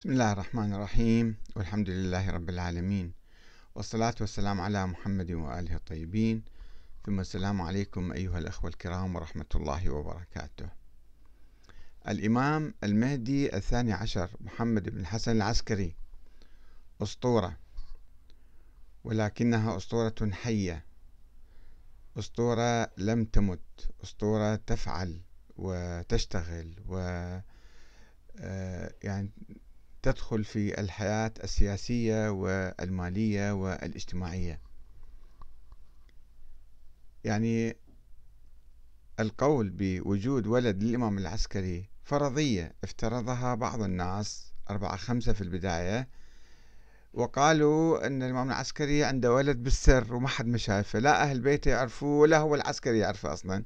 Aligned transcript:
بسم 0.00 0.12
الله 0.12 0.32
الرحمن 0.32 0.72
الرحيم 0.72 1.36
والحمد 1.56 1.90
لله 1.90 2.30
رب 2.30 2.48
العالمين 2.50 3.12
والصلاة 3.74 4.14
والسلام 4.20 4.60
على 4.60 4.86
محمد 4.86 5.30
وآله 5.32 5.76
الطيبين. 5.76 6.44
ثم 7.06 7.20
السلام 7.20 7.62
عليكم 7.62 8.12
أيها 8.12 8.38
الأخوة 8.38 8.70
الكرام 8.70 9.16
ورحمة 9.16 9.46
الله 9.54 9.90
وبركاته. 9.90 10.68
الإمام 12.08 12.74
المهدي 12.84 13.56
الثاني 13.56 13.92
عشر 13.92 14.30
محمد 14.40 14.88
بن 14.88 15.00
الحسن 15.00 15.36
العسكري 15.36 15.94
أسطورة 17.02 17.56
ولكنها 19.04 19.76
أسطورة 19.76 20.30
حية 20.32 20.84
أسطورة 22.18 22.90
لم 22.96 23.24
تمت 23.24 23.90
أسطورة 24.04 24.54
تفعل 24.56 25.20
وتشتغل 25.56 26.74
و 26.88 26.96
آه، 28.38 28.94
يعني 29.02 29.30
تدخل 30.02 30.44
في 30.44 30.80
الحياة 30.80 31.32
السياسية 31.44 32.30
والمالية 32.30 33.52
والاجتماعية. 33.52 34.60
يعني 37.24 37.76
القول 39.20 39.70
بوجود 39.70 40.46
ولد 40.46 40.82
للإمام 40.82 41.18
العسكري 41.18 41.88
فرضية 42.04 42.74
افترضها 42.84 43.54
بعض 43.54 43.82
الناس 43.82 44.52
أربعة 44.70 44.96
خمسة 44.96 45.32
في 45.32 45.40
البداية 45.40 46.08
وقالوا 47.14 48.06
أن 48.06 48.22
الإمام 48.22 48.48
العسكري 48.48 49.04
عنده 49.04 49.32
ولد 49.34 49.62
بالسر 49.62 50.14
وما 50.14 50.28
حد 50.28 50.46
ما 50.46 50.58
شايفه 50.58 50.98
لا 50.98 51.22
أهل 51.22 51.40
بيته 51.40 51.70
يعرفوه 51.70 52.20
ولا 52.20 52.38
هو 52.38 52.54
العسكري 52.54 52.98
يعرفه 52.98 53.32
أصلا 53.32 53.64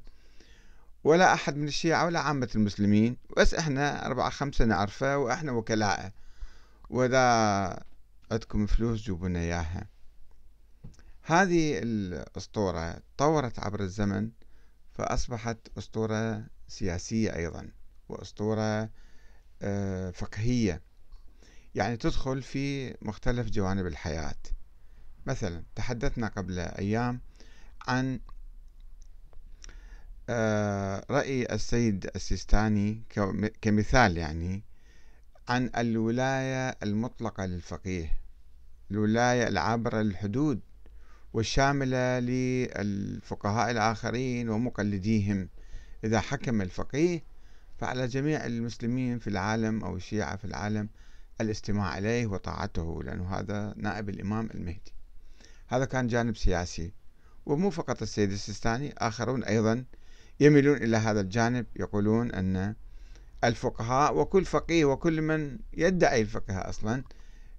ولا 1.03 1.33
أحد 1.33 1.55
من 1.57 1.67
الشيعة 1.67 2.05
ولا 2.05 2.19
عامة 2.19 2.49
المسلمين 2.55 3.17
بس 3.37 3.53
إحنا 3.53 4.05
أربعة 4.05 4.29
خمسة 4.29 4.65
نعرفه 4.65 5.17
وإحنا 5.17 5.51
وكلاءه 5.51 6.11
وإذا 6.89 7.83
عندكم 8.31 8.65
فلوس 8.65 9.01
جيبونا 9.01 9.39
إياها. 9.39 9.87
هذه 11.21 11.79
الأسطورة 11.83 13.01
تطورت 13.17 13.59
عبر 13.59 13.79
الزمن 13.79 14.29
فأصبحت 14.93 15.57
أسطورة 15.77 16.45
سياسية 16.67 17.35
أيضا 17.35 17.69
وأسطورة 18.09 18.89
آه، 19.61 20.11
فقهية. 20.11 20.81
يعني 21.75 21.97
تدخل 21.97 22.41
في 22.41 22.95
مختلف 23.01 23.49
جوانب 23.49 23.87
الحياة. 23.87 24.35
مثلا 25.25 25.63
تحدثنا 25.75 26.27
قبل 26.27 26.59
أيام 26.59 27.21
عن 27.87 28.19
آه، 30.29 31.05
رأي 31.09 31.45
السيد 31.53 32.09
السيستاني 32.15 33.03
كمثال 33.61 34.17
يعني. 34.17 34.63
عن 35.47 35.69
الولاية 35.77 36.69
المطلقة 36.83 37.45
للفقيه 37.45 38.19
الولاية 38.91 39.47
العابرة 39.47 40.01
للحدود 40.01 40.59
والشاملة 41.33 42.19
للفقهاء 42.19 43.71
الآخرين 43.71 44.49
ومقلديهم. 44.49 45.49
إذا 46.03 46.19
حكم 46.19 46.61
الفقيه 46.61 47.23
فعلى 47.77 48.07
جميع 48.07 48.45
المسلمين 48.45 49.19
في 49.19 49.27
العالم 49.27 49.83
أو 49.83 49.95
الشيعة 49.95 50.35
في 50.35 50.45
العالم 50.45 50.89
الاستماع 51.41 51.97
إليه 51.97 52.25
وطاعته 52.25 53.03
لأنه 53.03 53.35
هذا 53.35 53.73
نائب 53.77 54.09
الإمام 54.09 54.49
المهدي. 54.53 54.93
هذا 55.67 55.85
كان 55.85 56.07
جانب 56.07 56.37
سياسي. 56.37 56.93
ومو 57.45 57.69
فقط 57.69 58.01
السيد 58.01 58.31
السيستاني 58.31 58.93
آخرون 58.97 59.43
أيضا 59.43 59.85
يميلون 60.39 60.77
إلى 60.77 60.97
هذا 60.97 61.21
الجانب 61.21 61.65
يقولون 61.75 62.31
أن 62.31 62.75
الفقهاء 63.43 64.17
وكل 64.17 64.45
فقيه 64.45 64.85
وكل 64.85 65.21
من 65.21 65.59
يدعي 65.73 66.21
الفقه 66.21 66.69
أصلا 66.69 67.03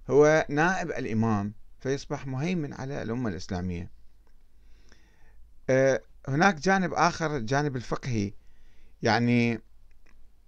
هو 0.09 0.45
نائب 0.49 0.91
الإمام 0.91 1.53
فيصبح 1.79 2.27
مهيمن 2.27 2.73
على 2.73 3.01
الأمة 3.01 3.29
الإسلامية. 3.29 3.91
أه، 5.69 6.01
هناك 6.27 6.55
جانب 6.55 6.93
آخر 6.93 7.37
الجانب 7.37 7.75
الفقهي. 7.75 8.33
يعني 9.01 9.61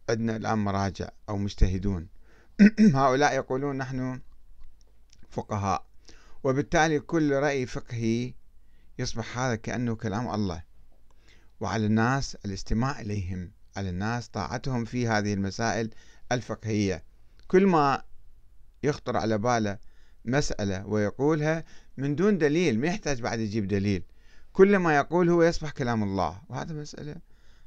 عندنا 0.09 0.35
الآن 0.35 0.57
مراجع 0.57 1.09
أو 1.29 1.37
مجتهدون. 1.37 2.07
هؤلاء 2.95 3.35
يقولون 3.35 3.77
نحن 3.77 4.21
فقهاء 5.29 5.85
وبالتالي 6.43 6.99
كل 6.99 7.33
رأي 7.33 7.65
فقهي 7.65 8.33
يصبح 8.99 9.37
هذا 9.37 9.55
كأنه 9.55 9.95
كلام 9.95 10.33
الله 10.33 10.63
وعلى 11.59 11.85
الناس 11.85 12.35
الاستماع 12.35 12.99
إليهم. 12.99 13.51
على 13.79 13.89
الناس 13.89 14.27
طاعتهم 14.27 14.85
في 14.85 15.07
هذه 15.07 15.33
المسائل 15.33 15.89
الفقهية. 16.31 17.03
كل 17.47 17.65
ما 17.65 18.03
يخطر 18.83 19.17
على 19.17 19.37
باله 19.37 19.77
مسألة 20.25 20.87
ويقولها 20.87 21.63
من 21.97 22.15
دون 22.15 22.37
دليل 22.37 22.79
ما 22.79 22.87
يحتاج 22.87 23.21
بعد 23.21 23.39
يجيب 23.39 23.67
دليل. 23.67 24.03
كل 24.53 24.77
ما 24.77 24.95
يقول 24.95 25.29
هو 25.29 25.43
يصبح 25.43 25.71
كلام 25.71 26.03
الله. 26.03 26.41
وهذا 26.49 26.73
مسألة 26.73 27.15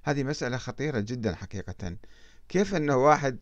هذه 0.03 0.23
مسألة 0.23 0.57
خطيرة 0.57 1.01
جدا 1.01 1.35
حقيقة. 1.35 1.97
كيف 2.49 2.75
أنه 2.75 2.97
واحد 2.97 3.39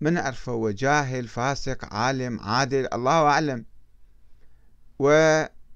من 0.00 0.12
نعرفه 0.12 0.52
هو 0.52 0.70
جاهل 0.70 1.28
فاسق 1.28 1.94
عالم 1.94 2.40
عادل؟ 2.40 2.88
الله 2.92 3.26
أعلم. 3.26 3.64
و 4.98 5.10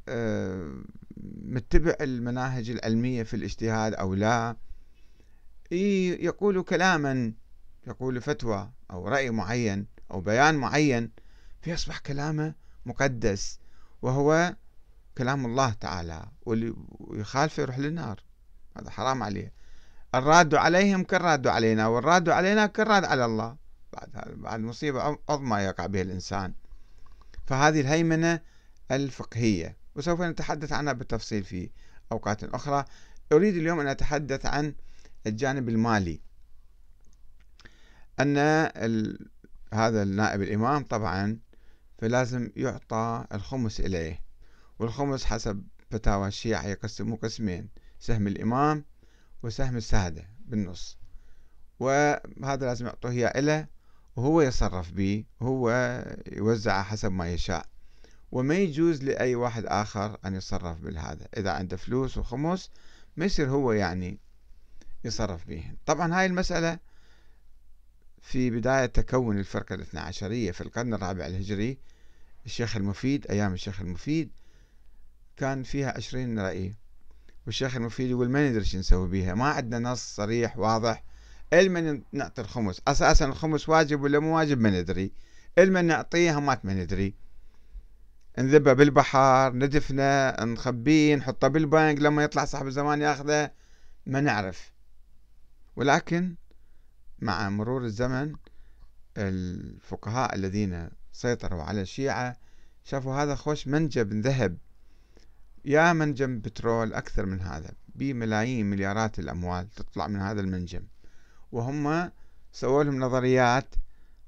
آه، 0.09 0.73
متبع 1.43 1.95
المناهج 2.01 2.71
العلمية 2.71 3.23
في 3.23 3.35
الاجتهاد 3.35 3.95
أو 3.95 4.15
لا. 4.15 4.57
يقول 6.21 6.63
كلاما 6.63 7.33
يقول 7.87 8.21
فتوى 8.21 8.71
أو 8.91 9.09
رأي 9.09 9.31
معين 9.31 9.87
أو 10.11 10.21
بيان 10.21 10.55
معين 10.55 11.11
فيصبح 11.63 11.99
كلامه 11.99 12.55
مقدس 12.87 13.59
وهو 14.03 14.55
كلام 15.19 15.47
الله 15.47 15.73
تعالى 15.73 16.25
واللي 16.43 16.75
يخالفه 17.11 17.63
يروح 17.63 17.79
للنار. 17.79 18.21
هذا 18.79 18.91
حرام 18.91 19.23
عليه. 19.23 19.53
الراد 20.15 20.55
عليهم 20.55 21.05
كالراد 21.05 21.47
علينا 21.47 21.87
والراد 21.87 22.29
علينا 22.29 22.67
كالراد 22.67 23.05
على 23.05 23.25
الله. 23.25 23.57
بعد 23.93 24.35
بعد 24.37 24.61
مصيبة 24.61 25.19
عظمى 25.29 25.57
يقع 25.57 25.87
بها 25.87 26.03
الإنسان. 26.03 26.55
فهذه 27.47 27.81
الهيمنة 27.81 28.41
الفقهية 28.91 29.77
وسوف 29.95 30.21
نتحدث 30.21 30.73
عنها 30.73 30.93
بالتفصيل 30.93 31.45
في 31.45 31.71
أوقات 32.13 32.45
أخرى. 32.45 32.85
أريد 33.33 33.57
اليوم 33.57 33.81
أن 33.81 33.87
أتحدث 33.87 34.47
عن 34.47 34.75
الجانب 35.27 35.69
المالي. 35.69 36.21
أن 38.21 38.39
هذا 39.75 40.03
النائب 40.03 40.43
الإمام 40.43 40.85
طبعا 40.85 41.39
فلازم 41.99 42.51
يعطى 42.57 43.25
الخمس 43.33 43.81
إليه 43.81 44.23
والخمس 44.79 45.25
حسب 45.25 45.65
فتاوى 45.91 46.29
الشيعة 46.29 46.67
يقسموا 46.67 47.17
قسمين 47.17 47.69
سهم 47.99 48.27
الإمام 48.27 48.85
وسهم 49.43 49.77
السادة 49.77 50.29
بالنص. 50.47 50.99
وهذا 51.81 52.67
لازم 52.67 52.87
يعطوه 52.87 53.11
إياه 53.11 53.29
إله 53.29 53.67
وهو 54.17 54.41
يتصرف 54.41 54.93
به 54.93 55.25
وهو 55.41 55.71
يوزعه 56.33 56.83
حسب 56.83 57.13
ما 57.13 57.33
يشاء. 57.33 57.67
وما 58.33 58.55
يجوز 58.55 59.03
لأي 59.03 59.35
واحد 59.35 59.67
آخر 59.67 60.19
أن 60.25 60.35
يتصرف 60.35 60.79
بالهذا. 60.79 61.29
إذا 61.37 61.51
عنده 61.51 61.77
فلوس 61.77 62.19
وخمس 62.19 62.71
ما 63.17 63.25
يصير 63.25 63.51
هو 63.51 63.73
يعني 63.73 64.24
يصرف 65.05 65.49
بهم 65.49 65.77
طبعا 65.87 66.21
هاي 66.21 66.27
المسألة 66.27 66.79
في 68.23 68.51
بداية 68.51 68.87
تكون 68.87 69.39
الفرقة 69.39 69.75
الاثنى 69.75 70.01
عشرية 70.01 70.51
في 70.51 70.61
القرن 70.61 70.95
الرابع 70.95 71.27
الهجري 71.27 71.79
الشيخ 72.47 72.77
المفيد 72.77 73.27
أيام 73.31 73.53
الشيخ 73.53 73.81
المفيد 73.81 74.31
كان 75.37 75.63
فيها 75.63 75.97
عشرين 75.97 76.39
رأي. 76.39 76.75
والشيخ 77.47 77.77
المفيد 77.77 78.11
يقول 78.11 78.31
ما 78.31 78.51
ندري 78.51 78.65
شو 78.65 78.79
نسوي 78.79 79.09
بيها 79.09 79.35
ما 79.35 79.45
عندنا 79.45 79.91
نص 79.91 80.15
صريح 80.15 80.59
واضح. 80.59 81.05
إلمن 81.53 82.03
نعطي 82.13 82.43
الخمس. 82.43 82.83
أساسا 82.89 83.25
الخمس 83.25 83.69
واجب 83.69 84.03
ولا 84.03 84.19
مو 84.19 84.37
واجب 84.37 84.61
ما 84.61 84.71
ندري. 84.71 85.13
إلمن 85.59 85.85
نعطيه 85.85 86.39
همات 86.39 86.65
ما 86.65 86.75
ندري. 86.75 87.15
نذبه 88.39 88.73
بالبحر 88.73 89.53
ندفنه 89.53 90.31
نخبيه 90.45 91.15
نحطه 91.15 91.49
بالبنك 91.49 91.99
لما 91.99 92.25
يطلع 92.25 92.45
صاحب 92.45 92.67
الزمان 92.67 93.03
ياخذه 93.03 93.51
ما 94.07 94.21
نعرف. 94.21 94.74
ولكن 95.77 96.35
مع 97.19 97.49
مرور 97.49 97.85
الزمن 97.85 98.33
الفقهاء 99.17 100.35
الذين 100.35 100.89
سيطروا 101.13 101.63
على 101.63 101.81
الشيعة 101.81 102.37
شافوا 102.85 103.23
هذا 103.23 103.35
خوش 103.35 103.69
منجم 103.69 104.21
ذهب. 104.21 104.59
يا 105.65 105.93
منجم 105.93 106.41
بترول 106.41 106.95
أكثر 106.95 107.27
من 107.27 107.41
هذا 107.41 107.71
بملايين 107.95 108.71
مليارات 108.71 109.19
الأموال 109.19 109.71
تطلع 109.71 110.07
من 110.07 110.21
هذا 110.21 110.41
المنجم. 110.41 110.83
وهم 111.53 112.11
سووا 112.53 112.85
لهم 112.85 112.99
نظريات 112.99 113.75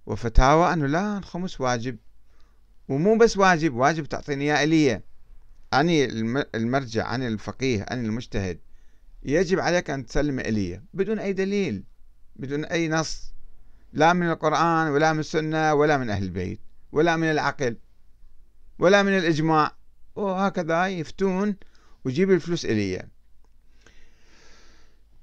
وفتاوى 0.06 0.72
أنه 0.72 0.86
لا 0.86 1.18
الخمس 1.18 1.60
واجب. 1.60 1.96
ومو 2.88 3.18
بس 3.18 3.36
واجب 3.36 3.74
واجب 3.74 4.04
تعطيني 4.04 4.44
إياه 4.44 4.64
إليه 4.64 5.04
أني 5.74 6.04
المرجع 6.54 7.14
أني 7.14 7.28
الفقيه 7.28 7.82
أني 7.82 8.06
المجتهد. 8.06 8.58
يجب 9.26 9.60
عليك 9.60 9.90
أن 9.90 10.06
تسلم 10.06 10.40
إلي 10.40 10.82
بدون 10.94 11.18
أي 11.18 11.32
دليل 11.32 11.84
بدون 12.36 12.64
أي 12.64 12.88
نص 12.88 13.32
لا 13.92 14.12
من 14.12 14.30
القرآن 14.30 14.88
ولا 14.88 15.12
من 15.12 15.20
السنة 15.20 15.74
ولا 15.74 15.96
من 15.98 16.10
أهل 16.10 16.22
البيت 16.22 16.60
ولا 16.92 17.16
من 17.16 17.30
العقل 17.30 17.76
ولا 18.78 19.02
من 19.02 19.18
الإجماع. 19.18 19.76
وهكذا 20.16 20.86
يفتون 20.86 21.56
ويجيب 22.04 22.30
الفلوس 22.30 22.64
إليه. 22.64 23.10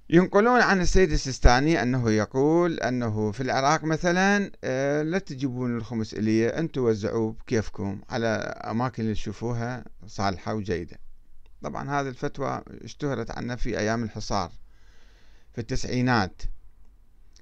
ينقلون 0.10 0.62
عن 0.62 0.82
السيد 0.82 1.12
السيستاني 1.12 1.82
أنه 1.82 2.12
يقول 2.12 2.80
أنه 2.80 3.32
في 3.32 3.42
العراق 3.42 3.84
مثلا 3.84 4.52
آه، 4.64 5.02
لا 5.02 5.20
تجيبون 5.20 5.78
الخمس 5.78 6.14
إلي 6.14 6.48
أنتم 6.48 6.82
وزعوه 6.82 7.32
بكيفكم 7.32 8.02
على 8.10 8.28
أماكن 8.64 9.04
اللي 9.04 9.14
تشوفوها 9.14 9.86
صالحة 10.08 10.54
وجيدة. 10.54 11.03
طبعا 11.64 11.90
هذه 11.90 12.08
الفتوى 12.08 12.64
اشتهرت 12.68 13.32
عنا 13.32 13.56
في 13.56 13.80
أيام 13.80 14.04
الحصار 14.04 14.52
في 15.54 15.62
التسعينات. 15.62 16.42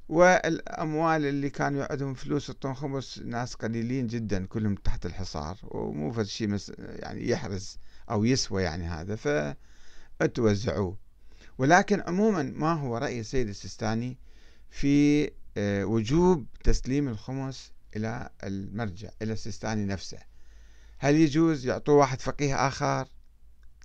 والأموال 0.09 1.25
اللي 1.25 1.49
كانوا 1.49 1.79
يعدهم 1.81 2.13
فلوس 2.13 2.49
يعطون 2.49 2.73
خمس 2.73 3.19
ناس 3.25 3.55
قليلين 3.55 4.07
جدا 4.07 4.45
كلهم 4.45 4.75
تحت 4.75 5.05
الحصار 5.05 5.57
ومو 5.63 6.11
فد 6.11 6.25
شيء 6.25 6.59
يعني 6.77 7.29
يحرز 7.29 7.77
أو 8.09 8.25
يسوى 8.25 8.63
يعني 8.63 8.83
هذا 8.83 9.55
فتوزعوه 10.19 10.97
ولكن 11.57 12.01
عموما 12.01 12.43
ما 12.43 12.73
هو 12.73 12.97
رأي 12.97 13.19
السيد 13.19 13.47
السيستاني 13.47 14.17
في 14.69 15.25
آه، 15.57 15.85
وجوب 15.85 16.45
تسليم 16.63 17.07
الخمس 17.07 17.71
إلى 17.95 18.29
المرجع 18.43 19.09
إلى 19.21 19.33
السيستاني 19.33 19.85
نفسه. 19.85 20.17
هل 20.97 21.15
يجوز 21.15 21.65
يعطوه 21.65 21.95
واحد 21.95 22.21
فقيه 22.21 22.67
آخر؟ 22.67 23.07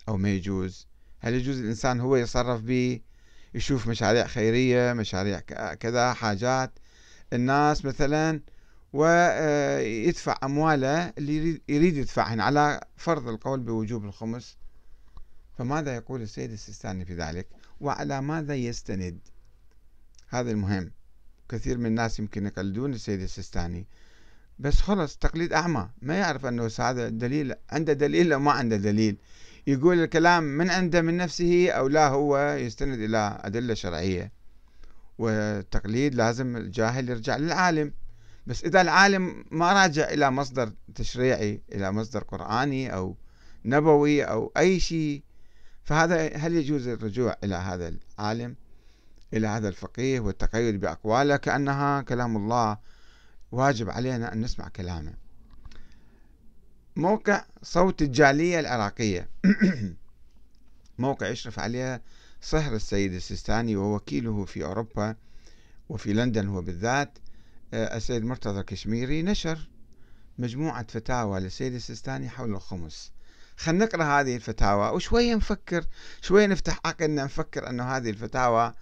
أو 0.09 0.17
ما 0.17 0.31
يجوز. 0.31 0.87
هل 1.21 1.35
يجوز 1.35 1.61
الإنسان 1.61 2.01
هو 2.01 2.17
يتصرف 2.17 2.61
به 2.61 3.01
يشوف 3.55 3.89
مشاريع 3.89 4.27
خيرية 4.27 4.93
مشاريع 4.93 5.41
كذا 5.75 6.13
حاجات؟ 6.13 6.79
الناس 7.33 7.85
مثلا 7.85 8.41
ويدفع 8.93 10.33
آه، 10.33 10.47
أمواله 10.47 11.13
اللي 11.19 11.61
يريد 11.69 11.97
يدفعهن 11.97 12.41
على 12.41 12.81
فرض 12.97 13.29
القول 13.29 13.61
بوجوب 13.61 14.05
الخمس. 14.05 14.57
فماذا 15.59 15.95
يقول 15.95 16.23
السيد 16.23 16.53
السيستاني 16.53 17.05
في 17.05 17.15
ذلك؟ 17.15 17.49
وعلى 17.81 18.21
ماذا 18.21 18.55
يستند؟ 18.55 19.19
هذا 20.29 20.51
المهم. 20.51 20.93
كثير 21.49 21.79
من 21.79 21.87
الناس 21.87 22.19
يمكن 22.19 22.47
يقلدون 22.47 22.95
السيد 22.95 23.21
السيستاني. 23.21 23.87
بس 24.59 24.81
خلص 24.81 25.17
تقليد 25.17 25.53
أعمى. 25.53 25.91
ما 26.03 26.15
يعرف 26.15 26.47
أنه 26.47 26.71
هذا 26.79 27.09
دليل 27.09 27.55
عنده 27.71 27.93
دليل 27.93 28.33
أو 28.33 28.41
ما 28.41 28.53
عنده 28.53 28.77
دليل. 28.77 29.19
يقول 29.67 30.03
الكلام 30.03 30.43
من 30.45 30.71
عنده 30.71 31.03
من 31.03 31.17
نفسه 31.17 31.71
أو 31.71 31.89
لا 31.89 32.09
هو 32.09 32.57
يستند 32.61 33.01
إلى 33.01 33.41
أدلة 33.45 33.75
شرعية. 33.75 34.33
والتقليد 35.19 36.15
لازم 36.15 36.57
الجاهل 36.57 37.09
يرجع 37.09 37.37
للعالم. 37.37 37.93
بس 38.47 38.65
إذا 38.65 38.81
العالم 38.81 39.45
ما 39.51 39.73
راجع 39.73 40.09
إلى 40.09 40.31
مصدر 40.31 40.73
تشريعي 40.95 41.63
إلى 41.73 41.93
مصدر 41.93 42.23
قرآني 42.23 42.95
أو 42.95 43.17
نبوي 43.65 44.25
أو 44.25 44.53
أي 44.57 44.81
شيء 44.81 45.23
فهذا 45.85 46.37
هل 46.37 46.55
يجوز 46.55 46.89
الرجوع 46.89 47.37
إلى 47.45 47.55
هذا 47.55 47.89
العالم؟ 48.19 48.57
إلى 49.35 49.47
هذا 49.47 49.69
الفقيه 49.69 50.21
والتقيد 50.21 50.81
بأقواله؟ 50.81 51.37
كأنها 51.37 52.03
كلام 52.03 52.37
الله 52.37 52.79
واجب 53.53 53.91
علينا 53.91 54.33
أن 54.33 54.41
نسمع 54.41 54.69
كلامه. 54.69 55.26
موقع 56.97 57.45
صوت 57.63 58.03
الجالية 58.03 58.61
العراقية. 58.61 59.29
موقع 60.99 61.29
يشرف 61.29 61.59
عليه 61.59 62.03
صهر 62.41 62.75
السيد 62.75 63.13
السيستاني 63.13 63.77
ووكيله 63.77 64.45
في 64.45 64.65
أوروبا 64.65 65.17
وفي 65.89 66.13
لندن 66.13 66.49
هو 66.49 66.63
بالذات 66.63 67.19
آه، 67.75 67.97
السيد 67.97 68.25
مرتضى 68.25 68.61
الكشميري. 68.61 69.23
نشر 69.23 69.69
مجموعة 70.39 70.87
فتاوى 70.89 71.41
للسيد 71.41 71.75
السيستاني 71.75 72.29
حول 72.29 72.51
الخمس. 72.51 73.13
خلينا 73.57 73.85
نقرأ 73.85 74.21
هذه 74.21 74.37
الفتاوى 74.37 74.91
وشوية 74.91 75.35
نفكر 75.35 75.85
شوية 76.23 76.47
نفتح 76.47 76.81
عقلنا 76.85 77.25
نفكر 77.25 77.71
أنه 77.71 77.85
هذه 77.97 78.11
الفتاوى 78.11 78.73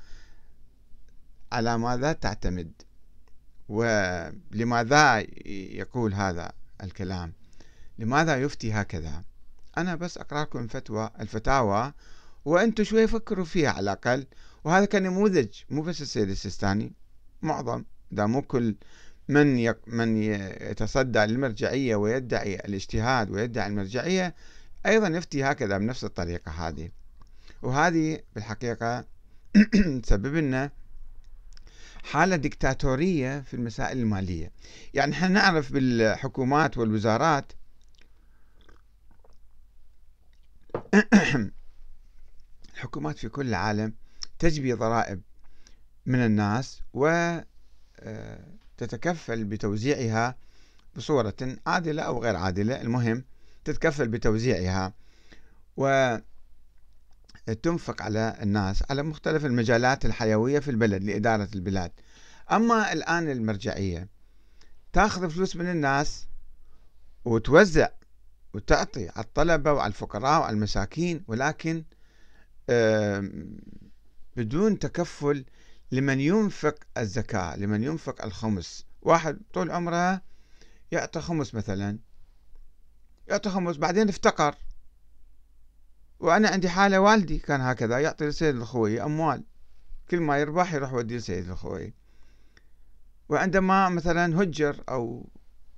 على 1.53 1.79
ماذا 1.79 2.13
تعتمد 2.13 2.73
ولماذا 3.69 5.27
يقول 5.47 6.15
هذا 6.15 6.53
الكلام. 6.83 7.33
لماذا 7.99 8.37
يفتي 8.43 8.73
هكذا؟ 8.73 9.25
أنا 9.79 9.95
بس 9.95 10.19
أقرأ 10.19 10.43
لكم 10.43 10.59
الفتوى 10.59 11.11
الفتاوى 11.21 11.93
وأنتم 12.45 12.85
شوي 12.85 13.07
فكروا 13.07 13.45
فيها 13.45 13.71
على 13.71 13.81
الأقل 13.81 14.27
وهذا 14.65 14.85
كنموذج 14.85 15.49
مو 15.71 15.83
بس 15.83 16.03
السيد 16.03 16.29
السيستاني 16.29 16.93
معظم 17.43 17.85
إذا 18.13 18.27
مو 18.27 18.43
كل 18.43 18.77
من 19.29 19.75
من 19.87 20.17
يتصدى 20.17 21.19
للمرجعية 21.19 21.97
ويدعي 21.97 22.55
الاجتهاد 22.55 23.31
ويدعي 23.31 23.67
المرجعية 23.67 24.35
أيضا 24.87 25.09
يفتي 25.09 25.45
هكذا 25.45 25.79
بنفس 25.79 26.05
الطريقة 26.05 26.51
هذه. 26.51 26.91
وهذه 27.63 28.21
بالحقيقة 28.35 29.05
تسبب 30.03 30.35
لنا 30.35 30.71
حالة 32.03 32.37
ديكتاتورية 32.37 33.41
في 33.41 33.55
المسائل 33.55 33.99
المالية. 33.99 34.53
يعني 34.95 35.13
إحنا 35.13 35.29
نعرف 35.29 35.73
بالحكومات 35.73 36.79
والوزارات 36.79 37.53
الحكومات 42.75 43.19
في 43.19 43.29
كل 43.29 43.49
العالم 43.49 43.95
تجبي 44.39 44.73
ضرائب 44.73 45.23
من 46.07 46.19
الناس 46.19 46.83
وتتكفل 46.93 47.45
آه، 49.41 49.45
بتوزيعها 49.45 50.37
بصورة 50.97 51.37
عادلة 51.67 52.03
أو 52.03 52.23
غير 52.23 52.37
عادلة. 52.37 52.81
المهم 52.81 53.25
تتكفل 53.65 54.09
بتوزيعها 54.09 54.93
وتنفق 55.77 56.23
على 58.03 58.37
الناس 58.43 58.83
على 58.91 59.03
مختلف 59.03 59.45
المجالات 59.45 60.05
الحيوية 60.05 60.59
في 60.59 60.71
البلد 60.71 61.05
لإدارة 61.05 61.49
البلاد. 61.55 61.93
أما 62.53 62.93
الآن 62.93 63.31
المرجعية 63.31 64.09
تأخذ 64.93 65.31
فلوس 65.31 65.57
من 65.57 65.71
الناس 65.71 66.27
وتوزع 67.25 67.89
وتعطي 68.55 69.09
على 69.09 69.25
الطلبة 69.25 69.73
وعلى 69.73 69.89
الفقراء 69.89 70.41
وعلى 70.41 70.55
المساكين 70.55 71.25
ولكن 71.29 71.85
بدون 74.37 74.79
تكفل 74.79 75.45
لمن 75.93 76.21
ينفق 76.21 76.75
الزكاة 76.99 77.57
لمن 77.57 77.85
ينفق 77.85 78.25
الخمس. 78.25 78.87
واحد 79.03 79.41
طول 79.53 79.71
عمره 79.71 80.23
يعطي 80.93 81.21
خمس 81.21 81.55
مثلا. 81.55 81.99
يعطي 83.29 83.51
خمس 83.51 83.77
بعدين 83.77 84.09
افتقر. 84.09 84.55
وأنا 86.21 86.49
عندي 86.49 86.69
حالة 86.69 87.01
والدي 87.01 87.39
كان 87.39 87.61
هكذا 87.61 87.99
يعطي 87.99 88.27
لسيد 88.27 88.55
الخوي 88.57 89.03
أموال. 89.03 89.45
كل 90.11 90.21
ما 90.21 90.39
يربح 90.39 90.75
يروح 90.75 90.93
يودي 90.93 91.17
لسيد 91.17 91.51
الخوي 91.51 91.95
وعندما 93.29 93.89
مثلا 93.89 94.43
هجر 94.43 94.85
أو 94.89 95.29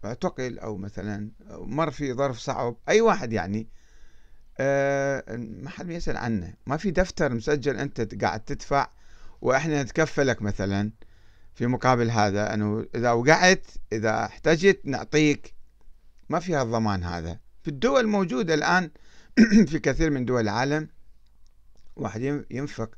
اعتقل 0.05 0.59
أو 0.59 0.77
مثلا 0.77 1.31
مر 1.51 1.91
في 1.91 2.13
ظرف 2.13 2.39
صعب 2.39 2.77
أي 2.89 3.01
واحد 3.01 3.33
يعني. 3.33 3.69
أه 4.59 5.37
ما 5.37 5.71
حد 5.71 5.91
يسأل 5.91 6.17
عنه. 6.17 6.55
ما 6.67 6.77
في 6.77 6.91
دفتر 6.91 7.35
مسجل 7.35 7.77
أنت 7.77 8.23
قاعد 8.25 8.41
تدفع 8.41 8.89
وإحنا 9.41 9.83
نتكفلك 9.83 10.43
مثلا 10.43 10.93
في 11.55 11.67
مقابل 11.67 12.11
هذا. 12.11 12.55
أنه 12.55 12.87
إذا 12.95 13.13
وقعت 13.13 13.67
إذا 13.93 14.25
احتجت 14.25 14.81
نعطيك. 14.85 15.55
ما 16.29 16.41
فيها 16.41 16.63
الضمان 16.63 17.05
هذا. 17.05 17.39
في 17.63 17.69
الدول 17.69 18.01
الموجودة 18.01 18.55
الآن 18.55 18.91
في 19.71 19.79
كثير 19.79 20.11
من 20.11 20.25
دول 20.25 20.41
العالم 20.41 20.89
واحد 21.97 22.45
ينفق 22.51 22.91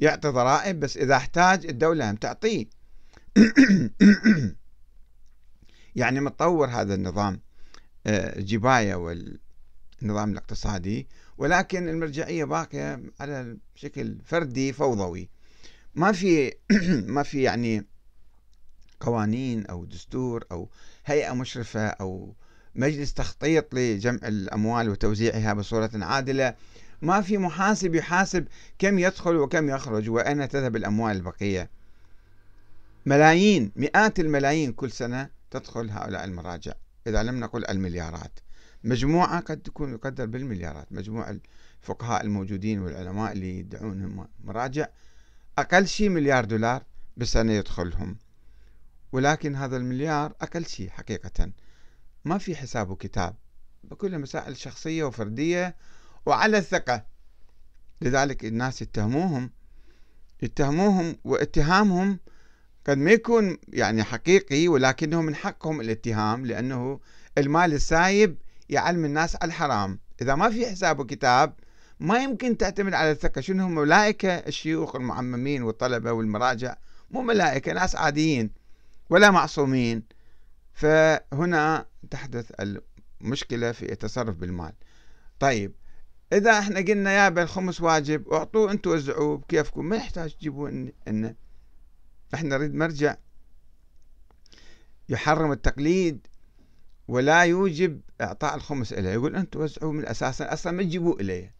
يعطي 0.00 0.28
ضرائب 0.28 0.80
بس 0.80 0.96
إذا 0.96 1.16
احتاج 1.16 1.66
الدولة 1.66 2.10
هم 2.10 2.16
تعطيه. 2.16 2.66
يعني 5.96 6.20
متطور 6.20 6.68
هذا 6.68 6.94
النظام 6.94 7.40
آه، 8.06 8.96
والنظام 8.96 10.30
الاقتصادي 10.32 11.06
ولكن 11.38 11.88
المرجعية 11.88 12.44
باقية 12.44 13.02
على 13.20 13.56
شكل 13.74 14.16
فردي 14.24 14.72
فوضوي. 14.72 15.28
ما 15.94 16.12
في 16.12 16.52
ما 17.16 17.22
في 17.22 17.42
يعني 17.42 17.86
قوانين 19.00 19.66
أو 19.66 19.84
دستور 19.84 20.44
أو 20.52 20.68
هيئة 21.04 21.32
مشرفة 21.32 21.86
أو 21.86 22.34
مجلس 22.74 23.14
تخطيط 23.14 23.74
لجمع 23.74 24.28
الأموال 24.28 24.88
وتوزيعها 24.88 25.52
بصورة 25.52 25.90
عادلة. 25.94 26.54
ما 27.02 27.20
في 27.20 27.38
محاسب 27.38 27.94
يحاسب 27.94 28.48
كم 28.78 28.98
يدخل 28.98 29.36
وكم 29.36 29.68
يخرج 29.68 30.10
وأين 30.10 30.48
تذهب 30.48 30.76
الأموال 30.76 31.16
البقية. 31.16 31.70
ملايين 33.06 33.72
مئات 33.76 34.20
الملايين 34.20 34.72
كل 34.72 34.90
سنة 34.90 35.35
تدخل 35.58 35.90
هؤلاء 35.90 36.24
المراجع. 36.24 36.72
إذا 37.06 37.22
لم 37.22 37.40
نقل 37.40 37.66
المليارات 37.66 38.40
مجموعة 38.84 39.40
قد 39.40 39.62
تكون 39.62 39.92
يقدر 39.92 40.26
بالمليارات. 40.26 40.92
مجموع 40.92 41.36
الفقهاء 41.82 42.24
الموجودين 42.24 42.78
والعلماء 42.78 43.32
اللي 43.32 43.58
يدعون 43.58 44.26
مراجع 44.44 44.88
أقل 45.58 45.86
شيء 45.86 46.08
مليار 46.08 46.44
دولار 46.44 46.84
بالسنة 47.16 47.52
يدخلهم. 47.52 48.16
ولكن 49.12 49.56
هذا 49.56 49.76
المليار 49.76 50.34
أقل 50.40 50.66
شيء 50.66 50.90
حقيقة. 50.90 51.50
ما 52.24 52.38
في 52.38 52.56
حساب 52.56 52.90
وكتاب 52.90 53.36
كلها 53.98 54.18
مسائل 54.18 54.56
شخصية 54.56 55.04
وفردية 55.04 55.76
وعلى 56.26 56.58
الثقة. 56.58 57.06
لذلك 58.00 58.44
الناس 58.44 58.82
يتهموهم 58.82 59.50
يتهموهم 60.42 61.16
واتهامهم 61.24 62.18
قد 62.86 62.98
ما 62.98 63.10
يكون 63.10 63.58
يعني 63.68 64.04
حقيقي 64.04 64.68
ولكنه 64.68 65.22
من 65.22 65.34
حقهم 65.34 65.80
الاتهام 65.80 66.46
لأنه 66.46 67.00
المال 67.38 67.72
السايب 67.72 68.38
يعلم 68.68 69.04
الناس 69.04 69.36
على 69.36 69.48
الحرام. 69.48 69.98
إذا 70.22 70.34
ما 70.34 70.50
في 70.50 70.66
حساب 70.66 71.00
وكتاب 71.00 71.54
ما 72.00 72.22
يمكن 72.22 72.56
تعتمد 72.56 72.94
على 72.94 73.10
الثقة. 73.10 73.40
شنو 73.40 73.64
هم؟ 73.64 73.74
ملائكة 73.74 74.28
الشيوخ 74.28 74.96
المعممين 74.96 75.62
والطلبة 75.62 76.12
والمراجع. 76.12 76.76
مو 77.10 77.22
ملائكة 77.22 77.72
ناس 77.72 77.96
عاديين 77.96 78.50
ولا 79.10 79.30
معصومين. 79.30 80.02
فهنا 80.72 81.86
تحدث 82.10 82.52
المشكلة 83.20 83.72
في 83.72 83.92
التصرف 83.92 84.36
بالمال. 84.36 84.72
طيب 85.40 85.72
إذا 86.32 86.58
إحنا 86.58 86.80
قلنا 86.80 87.12
يا 87.12 87.28
الخمس 87.28 87.80
واجب 87.80 88.28
أعطوه 88.28 88.72
أنتم 88.72 88.90
وزعوه 88.90 89.36
بكيفكم 89.36 89.86
ما 89.86 89.96
يحتاج 89.96 90.34
تجيبوا 90.34 90.68
إن 91.08 91.34
إحنا 92.34 92.56
نريد 92.56 92.74
مرجع 92.74 93.16
يحرم 95.08 95.52
التقليد 95.52 96.26
ولا 97.08 97.42
يوجب 97.42 98.00
إعطاء 98.20 98.54
الخمس 98.54 98.92
إليه. 98.92 99.10
يقول 99.10 99.36
أنتم 99.36 99.60
وزعوه 99.60 99.92
من 99.92 100.00
الأساس 100.00 100.42
أصلا 100.42 100.72
ما 100.72 100.82
تجيبوه 100.82 101.20
الي 101.20 101.50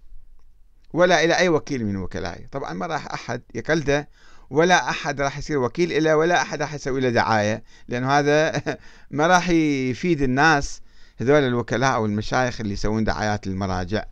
ولا 0.92 1.24
إلى 1.24 1.38
أي 1.38 1.48
وكيل 1.48 1.86
من 1.86 1.96
وكلائي 1.96 2.46
طبعا 2.46 2.72
ما 2.72 2.86
راح 2.86 3.12
أحد 3.12 3.42
يقلده 3.54 4.08
ولا 4.50 4.90
أحد 4.90 5.20
راح 5.20 5.38
يصير 5.38 5.58
وكيل 5.58 6.04
له 6.04 6.16
ولا 6.16 6.42
أحد 6.42 6.62
راح 6.62 6.74
يسوي 6.74 7.00
له 7.00 7.10
دعاية 7.10 7.62
لأنه 7.88 8.10
هذا 8.10 8.62
ما 9.10 9.26
راح 9.26 9.48
يفيد 9.48 10.22
الناس 10.22 10.80
هذول 11.16 11.42
الوكلاء 11.42 11.94
أو 11.94 12.06
المشايخ 12.06 12.60
اللي 12.60 12.72
يسوون 12.72 13.04
دعايات 13.04 13.46
للمراجع. 13.46 14.04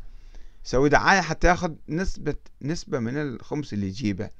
يسوي 0.67 0.89
دعاية 0.89 1.21
حتى 1.21 1.47
ياخذ 1.49 1.73
نسبة 1.89 2.35
نسبة 2.63 2.99
من 2.99 3.17
الخمس 3.17 3.73
اللي 3.73 3.87
يجيبه. 3.87 4.31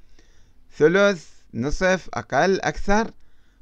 ثلث 0.77 1.34
نصف 1.55 2.09
أقل 2.13 2.61
أكثر. 2.61 3.11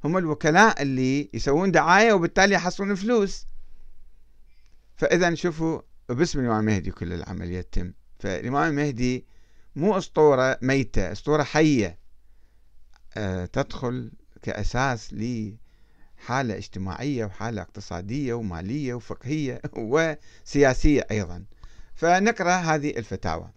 هم 0.04 0.18
الوكلاء 0.18 0.82
اللي 0.82 1.30
يسوون 1.34 1.72
دعاية 1.72 2.14
وبالتالي 2.14 2.56
يحصلون 2.56 2.96
فلوس. 2.96 3.48
فإذا 4.96 5.36
شوفوا 5.36 5.82
باسم 6.10 6.40
الإمام 6.40 6.60
المهدي 6.60 6.92
كل 6.92 7.14
العملية 7.14 7.62
تتم 7.62 7.94
فالإمام 8.20 8.70
المهدي 8.70 9.26
مو 9.76 9.98
أسطورة 9.98 10.58
ميتة 10.62 11.12
أسطورة 11.12 11.44
حية. 11.44 12.00
آه، 13.18 13.46
تدخل 13.46 14.12
كأساس 14.42 15.14
لحالة 15.14 16.58
اجتماعية 16.58 17.26
وحالة 17.26 17.62
اقتصادية 17.62 18.34
ومالية 18.34 18.94
وفقهية 18.94 19.62
وسياسية 19.78 21.08
أيضا. 21.12 21.46
فنقرأ 21.96 22.52
هذه 22.52 22.90
الفتاوى. 22.98 23.50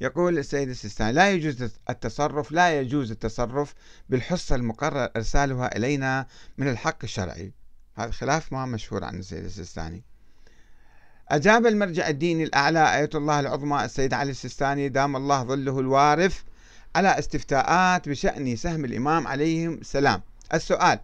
يقول 0.00 0.38
السيد 0.38 0.68
السيستاني 0.68 1.12
لا 1.12 1.30
يجوز 1.30 1.62
التصرف 1.90 2.52
لا 2.52 2.80
يجوز 2.80 3.10
التصرف 3.10 3.74
بالحصة 4.08 4.54
المقرر 4.54 5.08
إرسالها 5.16 5.76
إلينا 5.76 6.26
من 6.58 6.68
الحق 6.68 6.98
الشرعي. 7.02 7.52
هذا 7.94 8.10
خلاف 8.10 8.52
ما 8.52 8.66
مشهور 8.66 9.04
عن 9.04 9.18
السيد 9.18 9.44
السيستاني. 9.44 10.02
أجاب 11.28 11.66
المرجع 11.66 12.08
الديني 12.08 12.44
الأعلى 12.44 12.98
آية 12.98 13.10
الله 13.14 13.40
العظمى 13.40 13.84
السيد 13.84 14.14
علي 14.14 14.30
السيستاني 14.30 14.88
دام 14.88 15.16
الله 15.16 15.42
ظله 15.42 15.80
الوارث 15.80 16.40
على 16.96 17.18
استفتاءات 17.18 18.08
بشأن 18.08 18.56
سهم 18.56 18.84
الإمام 18.84 19.26
عليه 19.26 19.68
السلام. 19.68 20.22
السؤال 20.54 20.98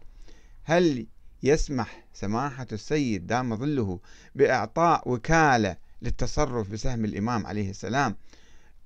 هل 0.65 1.07
يسمح 1.43 2.05
سماحة 2.13 2.67
السيد 2.73 3.27
دام 3.27 3.57
ظله 3.57 4.01
بإعطاء 4.35 5.09
وكالة 5.09 5.77
للتصرف 6.03 6.71
بسهم 6.71 7.05
الإمام 7.05 7.47
عليه 7.47 7.71
السلام 7.71 8.17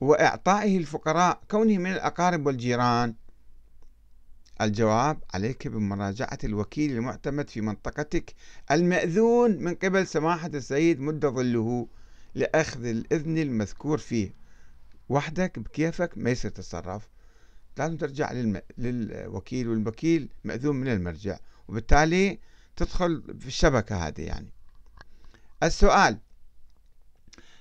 وإعطائه 0.00 0.78
الفقراء 0.78 1.40
كونه 1.50 1.78
من 1.78 1.92
الأقارب 1.92 2.46
والجيران. 2.46 3.14
الجواب 4.60 5.24
عليك 5.34 5.68
بمراجعة 5.68 6.38
الوكيل 6.44 6.92
المعتمد 6.92 7.50
في 7.50 7.60
منطقتك 7.60 8.34
المأذون 8.70 9.50
من 9.50 9.74
قبل 9.74 10.06
سماحة 10.06 10.50
السيد 10.54 11.00
مد 11.00 11.26
ظله 11.26 11.88
لأخذ 12.34 12.84
الإذن 12.84 13.38
المذكور 13.38 13.98
فيه. 13.98 14.34
وحدك 15.08 15.58
بكيفك 15.58 16.18
ما 16.18 16.30
يصير 16.30 16.50
تتصرف. 16.50 17.08
لازم 17.78 17.96
ترجع 17.96 18.32
للم... 18.32 18.60
للوكيل 18.78 19.68
والوكيل 19.68 20.28
مأذون 20.44 20.76
من 20.76 20.88
المرجع 20.88 21.38
وبالتالي 21.68 22.38
تدخل 22.76 23.22
في 23.40 23.46
الشبكة 23.46 24.06
هذه 24.06 24.22
يعني. 24.22 24.52
السؤال 25.62 26.18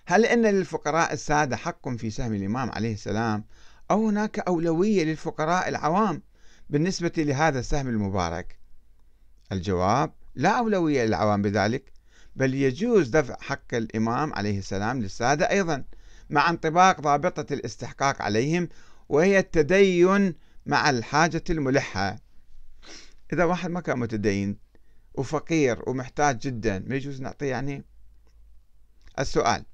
هل 0.06 0.26
أن 0.26 0.46
للفقراء 0.46 1.14
السادة 1.14 1.58
حق 1.58 1.90
في 1.90 2.10
سهم 2.10 2.34
الإمام 2.34 2.72
عليه 2.72 2.94
السلام 2.94 3.46
أو 3.92 4.08
هناك 4.08 4.40
أولوية 4.40 5.04
للفقراء 5.04 5.70
العوام 5.70 6.22
بالنسبة 6.70 7.12
لهذا 7.18 7.60
السهم 7.60 7.88
المبارك؟ 7.88 8.58
الجواب 9.52 10.14
لا 10.36 10.50
أولوية 10.50 11.06
للعوام 11.06 11.42
بذلك 11.42 11.92
بل 12.36 12.54
يجوز 12.54 13.10
دفع 13.10 13.36
حق 13.42 13.74
الإمام 13.74 14.34
عليه 14.34 14.60
السلام 14.60 15.02
للسادة 15.02 15.50
أيضا 15.50 15.84
مع 16.30 16.50
انطباق 16.50 17.02
ضابطة 17.02 17.54
الاستحقاق 17.54 18.22
عليهم 18.22 18.70
وهي 19.10 19.40
التدين 19.40 20.36
مع 20.66 20.90
الحاجة 20.90 21.44
الملحة. 21.50 22.16
إذا 23.34 23.44
واحد 23.44 23.70
ما 23.70 23.82
كان 23.82 24.00
متدين 24.00 24.58
وفقير 25.14 25.90
ومحتاج 25.90 26.38
جدا 26.38 26.84
ما 26.88 26.96
يجوز 26.96 27.22
نعطيه 27.22 27.46
يعني؟ 27.46 27.84
السؤال 29.20 29.66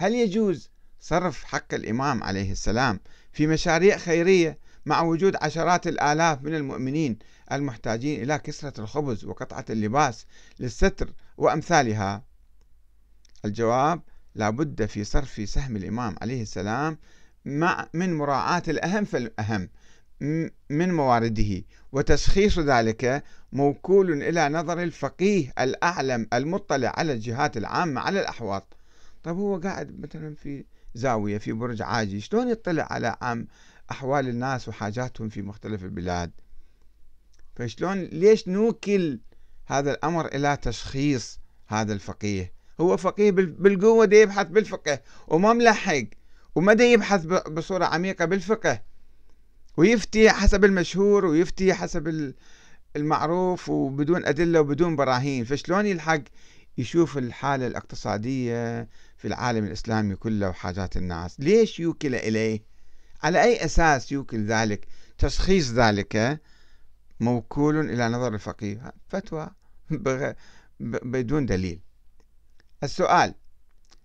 هل 0.00 0.14
يجوز 0.14 0.70
صرف 1.00 1.44
حق 1.44 1.74
الإمام 1.74 2.22
عليه 2.22 2.52
السلام 2.52 3.00
في 3.32 3.46
مشاريع 3.46 3.96
خيرية 3.96 4.58
مع 4.86 5.02
وجود 5.02 5.36
عشرات 5.36 5.86
الآلاف 5.86 6.42
من 6.42 6.54
المؤمنين 6.54 7.18
المحتاجين 7.52 8.22
إلى 8.22 8.38
كسرة 8.38 8.80
الخبز 8.80 9.24
وقطعة 9.24 9.64
اللباس 9.70 10.26
للستر 10.60 11.12
وأمثالها؟ 11.36 12.24
الجواب 13.44 14.02
لا 14.34 14.50
بد 14.50 14.86
في 14.86 15.04
صرف 15.04 15.48
سهم 15.48 15.76
الإمام 15.76 16.16
عليه 16.22 16.42
السلام 16.42 16.98
مع 17.44 17.88
من 17.94 18.14
مراعاة 18.14 18.62
الأهم 18.68 19.04
فالأهم 19.04 19.68
من 20.70 20.94
موارده 20.94 21.62
وتشخيص 21.92 22.58
ذلك 22.58 23.24
موكول 23.52 24.22
إلى 24.22 24.48
نظر 24.48 24.82
الفقيه 24.82 25.52
الأعلم 25.58 26.28
المطلع 26.32 26.92
على 26.96 27.12
الجهات 27.12 27.56
العامة 27.56 28.00
على 28.00 28.20
الأحواض. 28.20 28.74
طيب 29.24 29.36
هو 29.36 29.56
قاعد 29.56 30.00
مثلا 30.00 30.34
في 30.34 30.64
زاوية 30.94 31.38
في 31.38 31.52
برج 31.52 31.82
عاجي 31.82 32.20
شلون 32.20 32.48
يطلع 32.48 32.86
على 32.90 33.16
عام 33.20 33.48
أحوال 33.90 34.28
الناس 34.28 34.68
وحاجاتهم 34.68 35.28
في 35.28 35.42
مختلف 35.42 35.84
البلاد؟ 35.84 36.30
فشلون 37.56 38.02
ليش 38.02 38.48
نوكل 38.48 39.20
هذا 39.66 39.90
الأمر 39.90 40.26
إلى 40.26 40.56
تشخيص 40.62 41.40
هذا 41.66 41.92
الفقيه؟ 41.92 42.52
هو 42.80 42.96
فقيه 42.96 43.30
بالقوة 43.30 44.04
دي 44.04 44.16
يبحث 44.16 44.46
بالفقه 44.46 45.00
وما 45.28 45.52
ملحق 45.52 46.04
وما 46.54 46.72
دي 46.72 46.84
يبحث 46.84 47.24
بصورة 47.26 47.84
عميقة 47.84 48.24
بالفقه. 48.24 48.82
ويفتي 49.76 50.30
حسب 50.30 50.64
المشهور 50.64 51.24
ويفتي 51.24 51.74
حسب 51.74 52.34
المعروف 52.96 53.68
وبدون 53.68 54.26
أدلة 54.26 54.60
وبدون 54.60 54.96
براهين. 54.96 55.44
فشلون 55.44 55.86
يلحق 55.86 56.20
يشوف 56.78 57.18
الحالة 57.18 57.66
الاقتصادية 57.66 58.88
في 59.16 59.28
العالم 59.28 59.64
الإسلامي 59.64 60.16
كله 60.16 60.48
وحاجات 60.48 60.96
الناس. 60.96 61.40
ليش 61.40 61.80
يوكل 61.80 62.14
إليه؟ 62.14 62.62
على 63.22 63.42
أي 63.42 63.64
أساس 63.64 64.12
يوكل 64.12 64.46
ذلك؟ 64.46 64.86
تشخيص 65.18 65.70
ذلك 65.70 66.40
موكول 67.20 67.90
إلى 67.90 68.08
نظر 68.08 68.34
الفقيه. 68.34 68.92
فتوى 69.08 69.50
بدون 70.80 71.46
دليل. 71.46 71.80
السؤال 72.82 73.34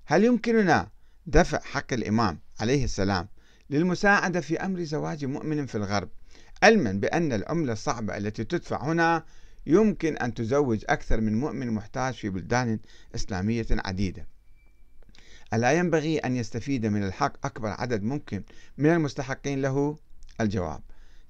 هل 0.05 0.23
يمكننا 0.23 0.89
دفع 1.25 1.59
حق 1.59 1.93
الإمام 1.93 2.39
عليه 2.59 2.83
السلام 2.83 3.27
للمساعدة 3.69 4.41
في 4.41 4.57
أمر 4.57 4.83
زواج 4.83 5.25
مؤمن 5.25 5.65
في 5.65 5.75
الغرب؟ 5.75 6.09
علما 6.63 6.91
بأن 6.91 7.33
العملة 7.33 7.73
الصعبة 7.73 8.17
التي 8.17 8.43
تدفع 8.43 8.83
هنا 8.83 9.25
يمكن 9.65 10.17
أن 10.17 10.33
تزوج 10.33 10.85
أكثر 10.89 11.21
من 11.21 11.39
مؤمن 11.39 11.71
محتاج 11.71 12.13
في 12.13 12.29
بلدان 12.29 12.79
إسلامية 13.15 13.67
عديدة. 13.71 14.27
ألا 15.53 15.71
ينبغي 15.71 16.17
أن 16.17 16.35
يستفيد 16.35 16.85
من 16.85 17.03
الحق 17.03 17.45
أكبر 17.45 17.67
عدد 17.67 18.03
ممكن 18.03 18.43
من 18.77 18.89
المستحقين 18.89 19.61
له؟ 19.61 19.97
الجواب 20.41 20.81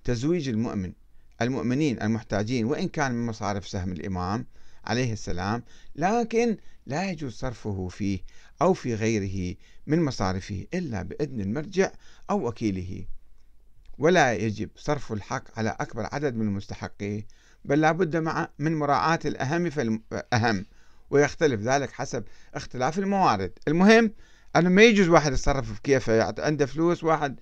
تزويج 0.03 0.49
المؤمن 0.49 0.93
المؤمنين 1.41 2.01
المحتاجين 2.01 2.65
وإن 2.65 2.87
كان 2.87 3.11
من 3.11 3.25
مصارف 3.25 3.67
سهم 3.67 3.91
الإمام 3.91 4.45
عليه 4.85 5.13
السلام 5.13 5.63
لكن 5.95 6.57
لا 6.85 7.11
يجوز 7.11 7.33
صرفه 7.33 7.87
فيه 7.87 8.19
أو 8.61 8.73
في 8.73 8.95
غيره 8.95 9.55
من 9.87 10.05
مصارفه 10.05 10.65
إلا 10.73 11.01
بإذن 11.01 11.41
المرجع 11.41 11.91
أو 12.29 12.47
وكيله. 12.47 13.05
ولا 13.97 14.33
يجب 14.33 14.69
صرف 14.75 15.13
الحق 15.13 15.59
على 15.59 15.75
أكبر 15.79 16.07
عدد 16.11 16.35
من 16.35 16.47
المستحقين 16.47 17.25
بل 17.65 17.81
لابد 17.81 18.17
مع 18.17 18.49
من 18.59 18.75
مراعاة 18.75 19.19
الأهم 19.25 19.69
فالأهم 19.69 20.65
ويختلف 21.09 21.61
ذلك 21.61 21.91
حسب 21.91 22.23
اختلاف 22.53 22.99
الموارد. 22.99 23.51
المهم 23.67 24.11
أنه 24.55 24.69
ما 24.69 24.83
يجوز 24.83 25.07
واحد 25.07 25.33
يتصرف 25.33 25.79
بكيفه 25.79 26.41
عنده 26.41 26.65
فلوس 26.65 27.03
واحد 27.03 27.39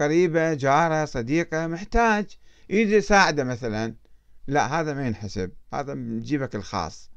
قريبة 0.00 0.54
جارة 0.54 1.04
صديقة 1.04 1.66
محتاج 1.66 2.38
يجي 2.68 2.96
يساعده 2.96 3.44
مثلا. 3.44 3.94
لا 4.46 4.80
هذا 4.80 4.94
ما 4.94 5.06
ينحسب 5.06 5.50
هذا 5.74 5.94
نجيبك 5.94 6.54
الخاص. 6.54 7.10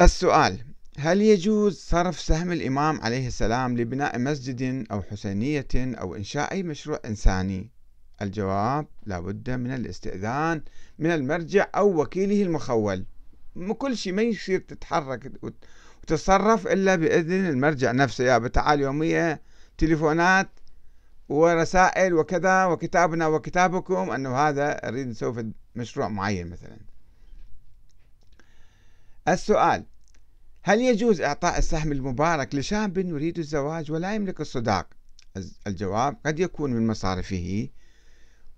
السؤال 0.00 0.64
هل 0.98 1.22
يجوز 1.22 1.78
صرف 1.78 2.20
سهم 2.20 2.52
الإمام 2.52 3.00
عليه 3.00 3.26
السلام 3.26 3.78
لبناء 3.78 4.18
مسجد 4.18 4.86
أو 4.90 5.02
حسينية 5.02 5.66
أو 5.74 6.16
إنشاء 6.16 6.52
أي 6.52 6.62
مشروع 6.62 7.00
إنساني؟ 7.04 7.70
الجواب 8.22 8.86
لابد 9.06 9.50
من 9.50 9.70
الاستئذان 9.70 10.62
من 10.98 11.10
المرجع 11.10 11.66
أو 11.74 12.02
وكيله 12.02 12.42
المخول. 12.42 13.04
كل 13.78 13.96
شيء 13.96 14.12
ما 14.12 14.22
يصير 14.22 14.60
تتحرك 14.60 15.32
وتتصرف 15.42 16.66
إلا 16.66 16.96
بإذن 16.96 17.46
المرجع 17.46 17.92
نفسه. 17.92 18.24
يا 18.24 18.38
بتعال 18.38 18.80
يومية 18.80 19.42
تليفونات 19.78 20.48
ورسائل 21.28 22.14
وكذا 22.14 22.64
وكتابنا 22.64 23.26
وكتابكم 23.26 24.10
أنه 24.10 24.36
هذا 24.36 24.88
أريد 24.88 25.06
نسوي 25.06 25.52
مشروع 25.76 26.08
معين 26.08 26.50
مثلا. 26.50 26.78
السؤال 29.28 29.84
هل 30.64 30.80
يجوز 30.80 31.20
إعطاء 31.20 31.58
السهم 31.58 31.92
المبارك 31.92 32.54
لشاب 32.54 32.98
يريد 32.98 33.38
الزواج 33.38 33.92
ولا 33.92 34.14
يملك 34.14 34.40
الصداق؟ 34.40 34.86
الجواب 35.66 36.16
قد 36.26 36.40
يكون 36.40 36.72
من 36.72 36.86
مصارفه 36.86 37.68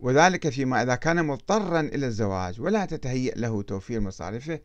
وذلك 0.04 0.49
فيما 0.49 0.82
إذا 0.82 0.94
كان 0.94 1.26
مضطرا 1.26 1.80
إلى 1.80 2.06
الزواج 2.06 2.61
ولا 2.61 2.84
تتهيأ 2.84 3.34
له 3.37 3.62
توفير 3.62 4.00
مصارفه 4.00 4.61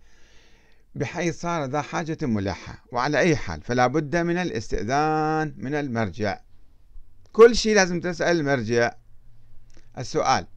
بحيث 0.96 1.42
صار 1.42 1.66
ذا 1.66 1.82
حاجة 1.82 2.18
ملحة. 2.22 2.84
وعلى 2.92 3.20
أي 3.20 3.36
حال 3.36 3.62
فلا 3.62 3.88
بد 3.88 4.16
من 4.16 4.38
الاستئذان 4.38 5.54
من 5.58 5.76
المرجع. 5.76 6.40
كل 7.32 7.56
شيء 7.56 7.76
لازم 7.76 8.00
تسأل 8.00 8.40
المرجع. 8.40 8.92
السؤال 9.98 10.48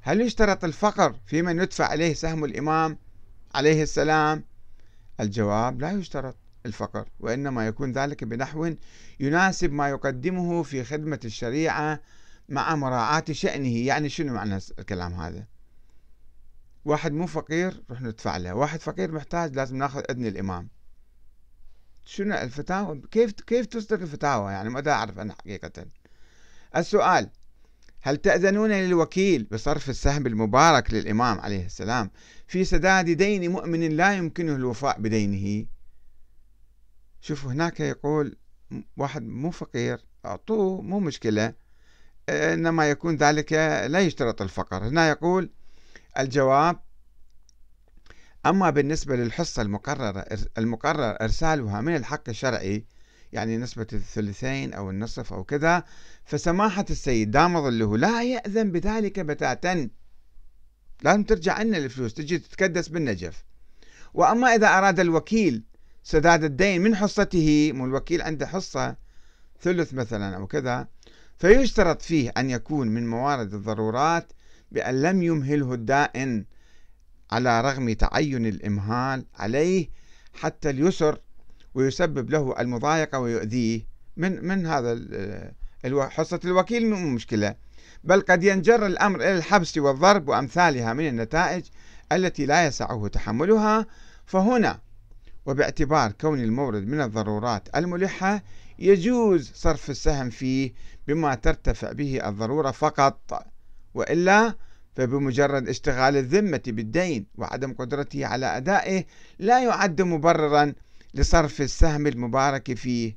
هل 0.00 0.20
يشترط 0.20 0.64
الفقر 0.64 1.16
في 1.26 1.42
من 1.42 1.58
يدفع 1.58 1.86
عليه 1.86 2.14
سهم 2.14 2.44
الإمام 2.44 2.98
عليه 3.54 3.82
السلام؟ 3.82 4.44
الجواب 5.20 5.80
لا 5.80 5.92
يشترط 5.92 6.36
الفقر 6.66 7.08
وإنما 7.20 7.66
يكون 7.66 7.92
ذلك 7.92 8.24
بنحو 8.24 8.74
يناسب 9.20 9.72
ما 9.72 9.88
يقدمه 9.88 10.62
في 10.62 10.84
خدمة 10.84 11.20
الشريعة 11.24 12.00
مع 12.48 12.74
مراعاة 12.74 13.24
شأنه. 13.30 13.76
يعني 13.78 14.08
شنو 14.08 14.34
معنى 14.34 14.56
الكلام 14.78 15.14
هذا؟ 15.14 15.46
واحد 16.84 17.12
مو 17.12 17.26
فقير 17.26 17.82
رح 17.90 18.00
ندفع 18.02 18.36
له. 18.36 18.54
واحد 18.54 18.80
فقير 18.80 19.12
محتاج 19.12 19.56
لازم 19.56 19.76
ناخذ 19.76 20.02
أذن 20.10 20.26
الإمام. 20.26 20.68
شنو 22.04 22.34
الفتاوى؟ 22.34 23.02
كيف 23.10 23.32
كيف 23.32 23.66
تصدر 23.66 24.02
الفتاوى؟ 24.02 24.52
يعني 24.52 24.70
ما 24.70 24.90
أعرف 24.90 25.18
أنا 25.18 25.32
حقيقة. 25.32 25.86
السؤال 26.76 27.30
هل 28.00 28.16
تأذنون 28.16 28.70
للوكيل 28.70 29.44
بصرف 29.44 29.90
السهم 29.90 30.26
المبارك 30.26 30.94
للإمام 30.94 31.40
عليه 31.40 31.66
السلام؟ 31.66 32.10
في 32.46 32.64
سداد 32.64 33.10
دين 33.10 33.50
مؤمن 33.50 33.88
لا 33.88 34.14
يمكنه 34.14 34.54
الوفاء 34.54 35.00
بدينه. 35.00 35.66
شوفوا 37.20 37.52
هناك 37.52 37.80
يقول 37.80 38.36
واحد 38.96 39.22
مو 39.22 39.50
فقير 39.50 40.04
أعطوه 40.24 40.82
مو 40.82 41.00
مشكلة. 41.00 41.54
إنما 42.28 42.90
يكون 42.90 43.16
ذلك 43.16 43.52
لا 43.86 44.00
يشترط 44.00 44.42
الفقر. 44.42 44.88
هنا 44.88 45.08
يقول 45.08 45.50
الجواب 46.18 46.80
أما 48.46 48.70
بالنسبة 48.70 49.16
للحصة 49.16 49.62
المقررة 49.62 50.24
المقرر 50.58 51.16
إرسالها 51.20 51.80
من 51.80 51.96
الحق 51.96 52.28
الشرعي 52.28 52.86
يعني 53.32 53.56
نسبة 53.56 53.86
الثلثين 53.92 54.72
أو 54.72 54.90
النصف 54.90 55.32
أو 55.32 55.44
كذا 55.44 55.84
فسماحة 56.24 56.84
السيد 56.90 57.30
دام 57.30 57.62
ظله 57.62 57.98
لا 57.98 58.22
يأذن 58.22 58.72
بذلك 58.72 59.20
بتاتا. 59.20 59.88
لازم 61.02 61.24
ترجع 61.24 61.62
لنا 61.62 61.78
الفلوس 61.78 62.14
تجي 62.14 62.38
تتكدس 62.38 62.88
بالنجف. 62.88 63.44
وأما 64.14 64.54
إذا 64.54 64.66
أراد 64.66 65.00
الوكيل 65.00 65.62
سداد 66.02 66.44
الدين 66.44 66.80
من 66.82 66.96
حصته 66.96 67.72
مو 67.72 67.84
الوكيل 67.84 68.22
عنده 68.22 68.46
حصة 68.46 68.96
ثلث 69.60 69.94
مثلا 69.94 70.36
أو 70.36 70.46
كذا 70.46 70.88
فيشترط 71.38 72.02
فيه 72.02 72.32
أن 72.36 72.50
يكون 72.50 72.88
من 72.88 73.06
موارد 73.06 73.54
الضرورات 73.54 74.32
بأن 74.72 75.02
لم 75.02 75.22
يمهله 75.22 75.74
الدائن 75.74 76.44
على 77.30 77.60
رغم 77.60 77.92
تعين 77.92 78.46
الإمهال 78.46 79.24
عليه 79.34 79.88
حتى 80.34 80.70
اليسر 80.70 81.18
ويسبب 81.74 82.30
له 82.30 82.54
المضايقة 82.60 83.18
ويؤذيه. 83.18 83.86
من 84.16 84.44
من 84.44 84.66
هذا 84.66 85.00
حصة 86.08 86.40
الوكيل 86.44 86.90
مو 86.90 86.96
مشكلة 87.10 87.54
بل 88.04 88.20
قد 88.20 88.44
ينجر 88.44 88.86
الأمر 88.86 89.20
إلى 89.20 89.36
الحبس 89.36 89.78
والضرب 89.78 90.28
وأمثالها 90.28 90.92
من 90.92 91.08
النتائج 91.08 91.64
التي 92.12 92.46
لا 92.46 92.66
يسعه 92.66 93.08
تحملها. 93.08 93.86
فهنا 94.26 94.80
وباعتبار 95.46 96.12
كون 96.12 96.40
المورد 96.40 96.86
من 96.86 97.00
الضرورات 97.00 97.68
الملحة 97.76 98.42
يجوز 98.78 99.52
صرف 99.54 99.90
السهم 99.90 100.30
فيه 100.30 100.72
بما 101.08 101.34
ترتفع 101.34 101.92
به 101.92 102.28
الضرورة 102.28 102.70
فقط 102.70 103.46
وإلا 103.94 104.54
فبمجرد 104.96 105.68
اشتغال 105.68 106.16
الذمة 106.16 106.62
بالدين 106.66 107.26
وعدم 107.34 107.72
قدرته 107.72 108.26
على 108.26 108.56
أدائه 108.56 109.04
لا 109.38 109.64
يعد 109.64 110.02
مبررا 110.02 110.72
لصرف 111.14 111.60
السهم 111.60 112.06
المبارك 112.06 112.74
فيه. 112.74 113.16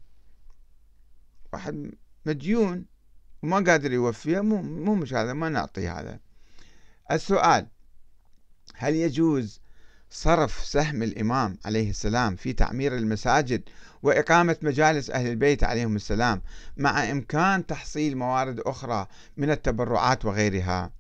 واحد 1.53 1.91
مديون 2.25 2.85
وما 3.43 3.57
قادر 3.57 3.91
يوفيه 3.93 4.39
مو 4.39 4.95
مش 4.95 5.13
هذا 5.13 5.33
ما 5.33 5.49
نعطي 5.49 5.87
هذا. 5.87 6.19
السؤال 7.11 7.67
هل 8.75 8.95
يجوز 8.95 9.61
صرف 10.09 10.65
سهم 10.65 11.03
الإمام 11.03 11.57
عليه 11.65 11.89
السلام 11.89 12.35
في 12.35 12.53
تعمير 12.53 12.95
المساجد 12.95 13.63
وإقامة 14.03 14.57
مجالس 14.61 15.09
أهل 15.09 15.27
البيت 15.27 15.63
عليهم 15.63 15.95
السلام 15.95 16.41
مع 16.77 17.11
إمكان 17.11 17.65
تحصيل 17.65 18.17
موارد 18.17 18.59
أخرى 18.59 19.07
من 19.37 19.51
التبرعات 19.51 20.25
وغيرها. 20.25 20.91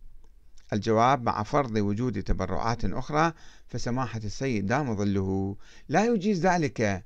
الجواب 0.73 1.23
مع 1.23 1.43
فرض 1.43 1.75
وجود 1.75 2.23
تبرعات 2.23 2.85
أخرى 2.85 3.33
فسماحة 3.67 4.21
السيد 4.23 4.65
دام 4.65 4.95
ظله. 4.95 5.55
لا 5.89 6.05
يجيز 6.05 6.45
ذلك. 6.45 7.05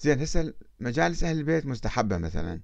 زين 0.00 0.20
هسه 0.20 0.54
مجالس 0.80 1.24
أهل 1.24 1.38
البيت 1.38 1.66
مستحبة 1.66 2.18
مثلا 2.18 2.60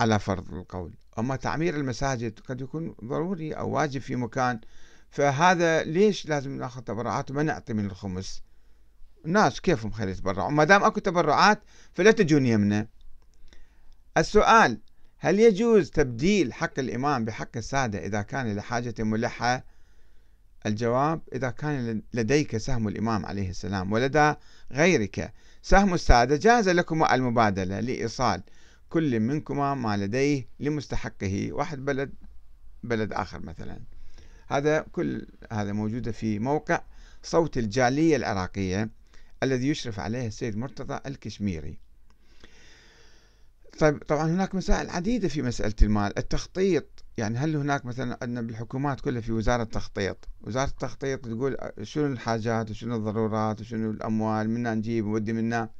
على 0.00 0.18
فرض 0.18 0.54
القول. 0.54 0.94
أما 1.18 1.36
تعمير 1.36 1.76
المساجد 1.76 2.40
قد 2.40 2.60
يكون 2.60 2.94
ضروري 3.04 3.52
أو 3.52 3.70
واجب 3.70 4.00
في 4.00 4.16
مكان 4.16 4.60
فهذا 5.10 5.82
ليش 5.84 6.26
لازم 6.26 6.58
ناخذ 6.58 6.80
تبرعات 6.80 7.30
وما 7.30 7.42
نعطي 7.42 7.72
من 7.72 7.86
الخمس؟ 7.86 8.42
الناس 9.24 9.60
كيفهم 9.60 9.90
خلي 9.90 10.10
يتبرعوا؟ 10.10 10.50
ما 10.50 10.64
دام 10.64 10.84
أكو 10.84 11.00
تبرعات 11.00 11.62
فلا 11.94 12.10
تجون 12.10 12.46
يمنا. 12.46 12.86
السؤال 14.16 14.80
هل 15.18 15.40
يجوز 15.40 15.90
تبديل 15.90 16.52
حق 16.52 16.78
الإمام 16.78 17.24
بحق 17.24 17.56
السادة 17.56 18.06
إذا 18.06 18.22
كان 18.22 18.56
لحاجة 18.56 18.94
ملحة؟ 18.98 19.64
الجواب 20.66 21.20
إذا 21.32 21.50
كان 21.50 22.02
لديك 22.14 22.56
سهم 22.56 22.88
الإمام 22.88 23.26
عليه 23.26 23.50
السلام 23.50 23.92
ولدى 23.92 24.34
غيرك 24.72 25.32
سهم 25.62 25.94
السادة 25.94 26.36
جاز 26.36 26.68
لكما 26.68 27.14
المبادلة 27.14 27.80
لإيصال 27.80 28.42
كل 28.88 29.20
منكما 29.20 29.74
ما 29.74 29.96
لديه 29.96 30.48
لمستحقه 30.60 31.52
واحد 31.52 31.84
بلد 31.84 32.14
بلد 32.82 33.12
آخر 33.12 33.40
مثلا. 33.40 33.80
هذا 34.48 34.80
كل 34.80 35.26
هذا 35.52 35.72
موجود 35.72 36.10
في 36.10 36.38
موقع 36.38 36.80
صوت 37.22 37.58
الجالية 37.58 38.16
العراقية 38.16 38.90
الذي 39.42 39.68
يشرف 39.68 40.00
عليه 40.00 40.26
السيد 40.26 40.56
مرتضى 40.56 41.00
الكشميري. 41.06 41.78
طيب 43.78 43.98
طبعا 43.98 44.30
هناك 44.30 44.54
مسائل 44.54 44.90
عديدة 44.90 45.28
في 45.28 45.42
مسألة 45.42 45.74
المال. 45.82 46.18
التخطيط 46.18 47.04
يعني 47.16 47.38
هل 47.38 47.56
هناك 47.56 47.84
مثلا 47.84 48.18
عندنا 48.22 48.40
بالحكومات 48.40 49.00
كلها 49.00 49.20
في 49.20 49.32
وزارة 49.32 49.64
تخطيط 49.64 50.28
وزارة 50.42 50.68
التخطيط 50.68 51.24
تقول 51.24 51.56
شنو 51.82 52.06
الحاجات 52.06 52.70
وشنو 52.70 52.96
الضرورات 52.96 53.60
وشنو 53.60 53.90
الأموال 53.90 54.50
منا 54.50 54.74
نجيب 54.74 55.06
ودي 55.06 55.32
منا. 55.32 55.70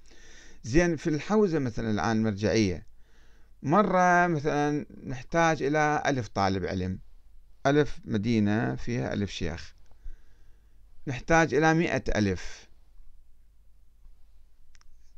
زين 0.64 0.96
في 0.96 1.10
الحوزة 1.10 1.58
مثلا 1.58 1.90
الآن 1.90 2.16
المرجعية 2.16 2.86
مرة 3.62 4.26
مثلا 4.26 4.86
نحتاج 5.06 5.62
إلى 5.62 6.02
ألف 6.06 6.28
طالب 6.28 6.66
علم. 6.66 6.98
ألف 7.70 8.00
مدينة 8.04 8.76
فيها 8.76 9.12
ألف 9.12 9.30
شيخ. 9.30 9.74
نحتاج 11.06 11.54
إلى 11.54 11.74
مئة 11.74 12.18
ألف. 12.18 12.68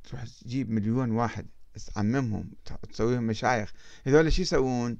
تروح 0.05 0.25
تجيب 0.25 0.71
مليون 0.71 1.11
واحد 1.11 1.47
تعممهم 1.95 2.51
تسويهم 2.93 3.23
مشايخ. 3.23 3.73
هذول 4.07 4.33
شو 4.33 4.43
يسوون؟ 4.43 4.99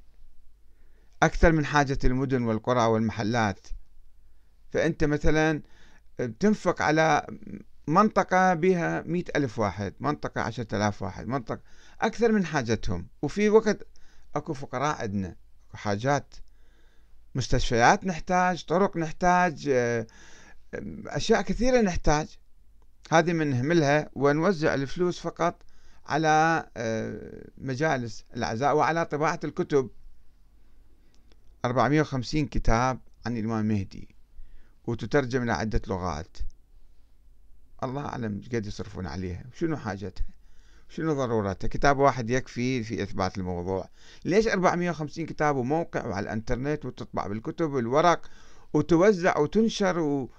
أكثر 1.23 1.53
من 1.53 1.67
حاجة 1.67 1.99
المدن 2.05 2.43
والقرى 2.43 2.87
والمحلات. 2.87 3.67
فأنت 4.71 5.05
مثلا 5.05 5.63
بتنفق 6.19 6.83
على 6.83 7.27
منطقة 7.87 8.55
بها 8.55 9.03
مئة 9.03 9.37
ألف 9.37 9.59
واحد 9.59 9.95
منطقة 10.01 10.41
عشرة 10.41 10.77
آلاف 10.77 11.03
واحد 11.03 11.27
منطقة 11.27 11.61
أكثر 12.01 12.33
من 12.33 12.47
حاجتهم. 12.47 13.09
وفي 13.23 13.49
وقت 13.49 13.87
أكو 14.35 14.55
فقراء 14.55 15.03
عندنا 15.03 15.37
حاجات 15.75 16.35
مستشفيات 17.39 18.07
نحتاج 18.07 18.65
طرق 18.65 18.97
نحتاج 18.97 19.69
آه، 19.69 20.07
أشياء 21.07 21.43
كثيرة 21.43 21.81
نحتاج. 21.81 22.39
هذه 23.11 23.33
بنهملها 23.33 24.11
ونوزع 24.15 24.75
الفلوس 24.75 25.21
فقط 25.21 25.63
على 26.07 26.67
آه، 26.77 27.45
مجالس 27.59 28.25
العزاء 28.37 28.77
وعلى 28.77 29.05
طباعة 29.05 29.41
الكتب. 29.45 29.91
450 31.65 32.47
كتاب 32.47 33.01
عن 33.27 33.37
الإمام 33.37 33.71
المهدي 33.71 34.17
وتترجم 34.87 35.43
إلى 35.43 35.53
عدة 35.53 35.83
لغات. 35.87 36.37
الله 37.83 38.07
أعلم 38.07 38.43
قد 38.53 38.67
يصرفون 38.67 39.07
عليها 39.07 39.45
شنو 39.55 39.77
حاجتها؟ 39.77 40.38
شنو 40.89 41.13
ضرورتها؟ 41.13 41.69
كتاب 41.69 41.99
واحد 41.99 42.31
يكفي 42.31 42.83
في 42.83 43.03
إثبات 43.03 43.39
الموضوع. 43.39 43.89
ليش 44.25 44.49
450 44.49 45.27
كتاب 45.27 45.57
وموقع 45.57 46.07
وعلى 46.07 46.25
الإنترنت 46.25 46.85
وتطبع 46.85 47.27
بالكتب 47.27 47.73
والورق 47.73 48.31
وتوزع 48.75 49.39
وتنشر 49.39 49.99
و... 49.99 50.31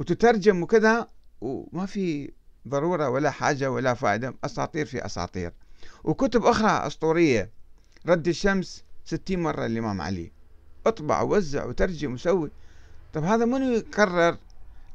وتترجم 0.00 0.62
وكذا؟ 0.62 1.08
وما 1.40 1.86
في 1.86 2.32
ضرورة 2.68 3.08
ولا 3.08 3.30
حاجة 3.30 3.70
ولا 3.70 3.94
فائدة. 3.94 4.34
أساطير 4.44 4.86
في 4.86 5.06
أساطير. 5.06 5.52
وكتب 6.04 6.44
أخرى 6.44 6.86
أسطورية. 6.86 7.50
رد 8.06 8.28
الشمس 8.28 8.84
ستين 9.04 9.42
مرة 9.42 9.66
الإمام 9.66 10.00
علي. 10.00 10.32
اطبع 10.86 11.20
ووزع 11.20 11.64
وترجم 11.64 12.12
وسوي. 12.14 12.50
طب 13.12 13.24
هذا 13.24 13.44
منو 13.44 13.72
يقرر 13.72 14.36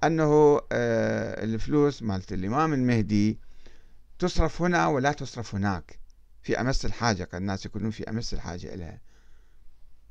أنه 0.03 0.61
آه 0.71 1.43
الفلوس 1.43 2.03
مالت 2.03 2.33
الإمام 2.33 2.73
المهدي 2.73 3.37
تصرف 4.19 4.61
هنا 4.61 4.87
ولا 4.87 5.11
تصرف 5.11 5.55
هناك. 5.55 5.99
في 6.41 6.61
أمس 6.61 6.85
الحاجة 6.85 7.23
قد 7.23 7.35
الناس 7.35 7.65
يكونون 7.65 7.91
في 7.91 8.09
أمس 8.09 8.33
الحاجة 8.33 8.73
إليها 8.73 9.01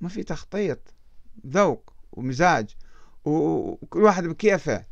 ما 0.00 0.08
في 0.08 0.22
تخطيط 0.22 0.78
ذوق 1.46 1.92
ومزاج 2.12 2.76
وكل 3.24 4.02
واحد 4.02 4.24
بكيفه. 4.24 4.84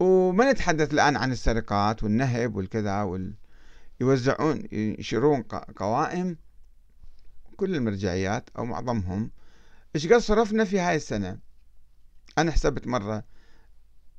وما 0.00 0.52
نتحدث 0.52 0.92
الآن 0.92 1.16
عن 1.16 1.32
السرقات 1.32 2.02
والنهب 2.02 2.56
والكذا 2.56 3.02
وال... 3.02 3.34
يوزعون 4.00 4.62
ينشرون 4.72 5.42
قوائم. 5.76 6.36
كل 7.56 7.74
المرجعيات 7.74 8.50
أو 8.58 8.64
معظمهم 8.64 9.30
إيش 9.94 10.06
قد 10.06 10.18
صرفنا 10.18 10.64
في 10.64 10.80
هاي 10.80 10.96
السنة؟ 10.96 11.38
أنا 12.38 12.52
حسبت 12.52 12.86
مرة 12.86 13.24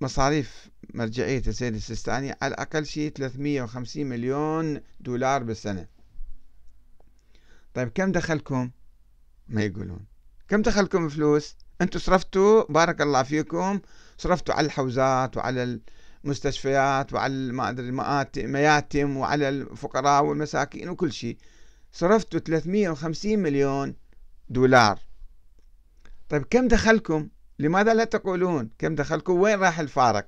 مصاريف 0.01 0.69
مرجعية 0.93 1.41
السيد 1.47 1.75
السيستاني 1.75 2.36
على 2.41 2.53
الأقل 2.53 2.86
شيء 2.86 3.12
350 3.12 4.05
مليون 4.05 4.81
دولار 4.99 5.43
بالسنة. 5.43 5.88
طيب 7.73 7.89
كم 7.89 8.12
دخلكم؟ 8.12 8.71
ما 9.47 9.63
يقولون. 9.63 10.05
كم 10.47 10.62
دخلكم 10.62 11.10
فلوس؟ 11.10 11.55
أنتم 11.81 11.99
صرفتوا 11.99 12.63
بارك 12.71 13.01
الله 13.01 13.23
فيكم 13.23 13.79
صرفتوا 14.17 14.55
على 14.55 14.65
الحوزات 14.65 15.38
وعلى 15.38 15.79
المستشفيات 16.25 17.13
وعلى 17.13 17.51
ما 17.51 17.69
أدري 17.69 17.89
المياتم 18.38 19.17
وعلى 19.17 19.49
الفقراء 19.49 20.23
والمساكين 20.25 20.89
وكل 20.89 21.13
شيء 21.13 21.38
صرفتوا 21.91 22.39
350 22.39 23.39
مليون 23.39 23.95
دولار. 24.49 24.99
طيب 26.29 26.45
كم 26.49 26.67
دخلكم؟ 26.67 27.29
لماذا 27.59 27.93
لا 27.93 28.03
تقولون؟ 28.03 28.69
كم 28.77 28.95
دخلكم؟ 28.95 29.33
وين 29.33 29.59
راح 29.59 29.79
الفارق؟ 29.79 30.27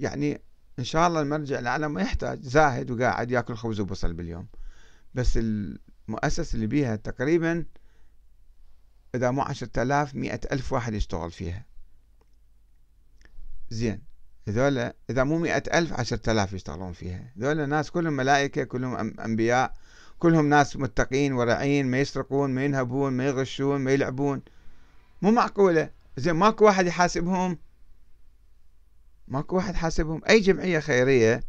يعني 0.00 0.42
إن 0.78 0.84
شاء 0.84 1.08
الله 1.08 1.20
المرجع 1.20 1.58
الأعلى 1.58 1.88
ما 1.88 2.02
يحتاج 2.02 2.42
زاهد 2.42 2.90
وقاعد 2.90 3.30
ياكل 3.30 3.54
خبز 3.54 3.80
وبصل 3.80 4.12
باليوم. 4.12 4.48
بس 5.14 5.38
المؤسسة 6.08 6.54
اللي 6.54 6.66
بيها 6.66 6.96
تقريبا 6.96 7.64
إذا 9.14 9.30
مو 9.30 9.42
عشرة 9.42 9.82
آلاف 9.82 10.14
مئة 10.14 10.40
ألف 10.52 10.72
واحد 10.72 10.94
يشتغل 10.94 11.30
فيها. 11.30 11.66
زين. 13.70 14.02
هذول 14.48 14.92
إذا 15.10 15.24
مو 15.24 15.38
مئة 15.38 15.78
ألف 15.78 15.92
عشرة 15.92 16.32
آلاف 16.32 16.52
يشتغلون 16.52 16.92
فيها. 16.92 17.32
هذول 17.36 17.68
ناس 17.68 17.90
كلهم 17.90 18.12
ملائكة 18.12 18.64
كلهم 18.64 19.20
أنبياء 19.20 19.74
كلهم 20.18 20.48
ناس 20.48 20.76
متقين 20.76 21.32
ورعين 21.32 21.86
ما 21.86 22.00
يسرقون 22.00 22.50
ما 22.50 22.64
ينهبون 22.64 23.12
ما 23.12 23.26
يغشون 23.26 23.80
ما 23.80 23.92
يلعبون. 23.92 24.42
مو 25.22 25.30
معقولة. 25.30 25.90
زين 26.16 26.32
ماكو 26.32 26.64
واحد 26.64 26.86
يحاسبهم؟ 26.86 27.58
ماكو 29.28 29.56
واحد 29.56 29.74
حاسبهم 29.74 30.22
أي 30.28 30.40
جمعية 30.40 30.78
خيرية 30.78 31.40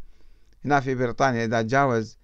هنا 0.64 0.80
في 0.80 0.94
بريطانيا 0.94 1.44
إذا 1.44 1.62
تجاوز 1.62 2.18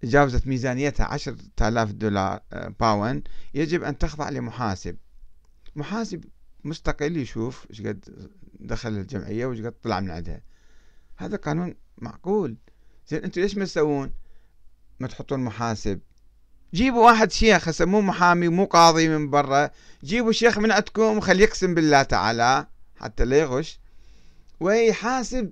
تجاوزت 0.00 0.46
ميزانيتها 0.46 1.06
عشرة 1.06 1.36
آلاف 1.62 1.92
دولار 1.92 2.40
آه، 2.52 2.68
باون 2.80 3.22
يجب 3.54 3.82
أن 3.82 3.98
تخضع 3.98 4.28
لمحاسب. 4.28 4.96
محاسب 5.76 6.24
مستقل 6.64 7.16
يشوف 7.16 7.66
إيش 7.70 7.82
قد 7.82 8.30
دخل 8.60 8.88
الجمعية 8.88 9.46
وإيش 9.46 9.60
قد 9.60 9.72
طلع 9.72 10.00
من 10.00 10.10
عندها. 10.10 10.42
هذا 11.16 11.36
قانون 11.36 11.74
معقول. 11.98 12.56
زين 13.08 13.24
أنتم 13.24 13.40
ليش 13.40 13.56
ما 13.56 13.64
تسوون؟ 13.64 14.12
ما 15.00 15.08
تحطون 15.08 15.40
محاسب. 15.40 16.00
جيبوا 16.74 17.06
واحد 17.06 17.32
شيخ 17.32 17.82
مو 17.82 18.00
محامي 18.00 18.48
مو 18.48 18.64
قاضي 18.64 19.08
من 19.08 19.30
برا. 19.30 19.70
جيبوا 20.04 20.32
شيخ 20.32 20.58
من 20.58 20.72
عندكم 20.72 21.20
خليه 21.20 21.44
يقسم 21.44 21.74
بالله 21.74 22.02
تعالى 22.02 22.66
حتى 22.96 23.24
لا 23.24 23.38
يغش. 23.38 23.80
ويحاسب 24.60 25.50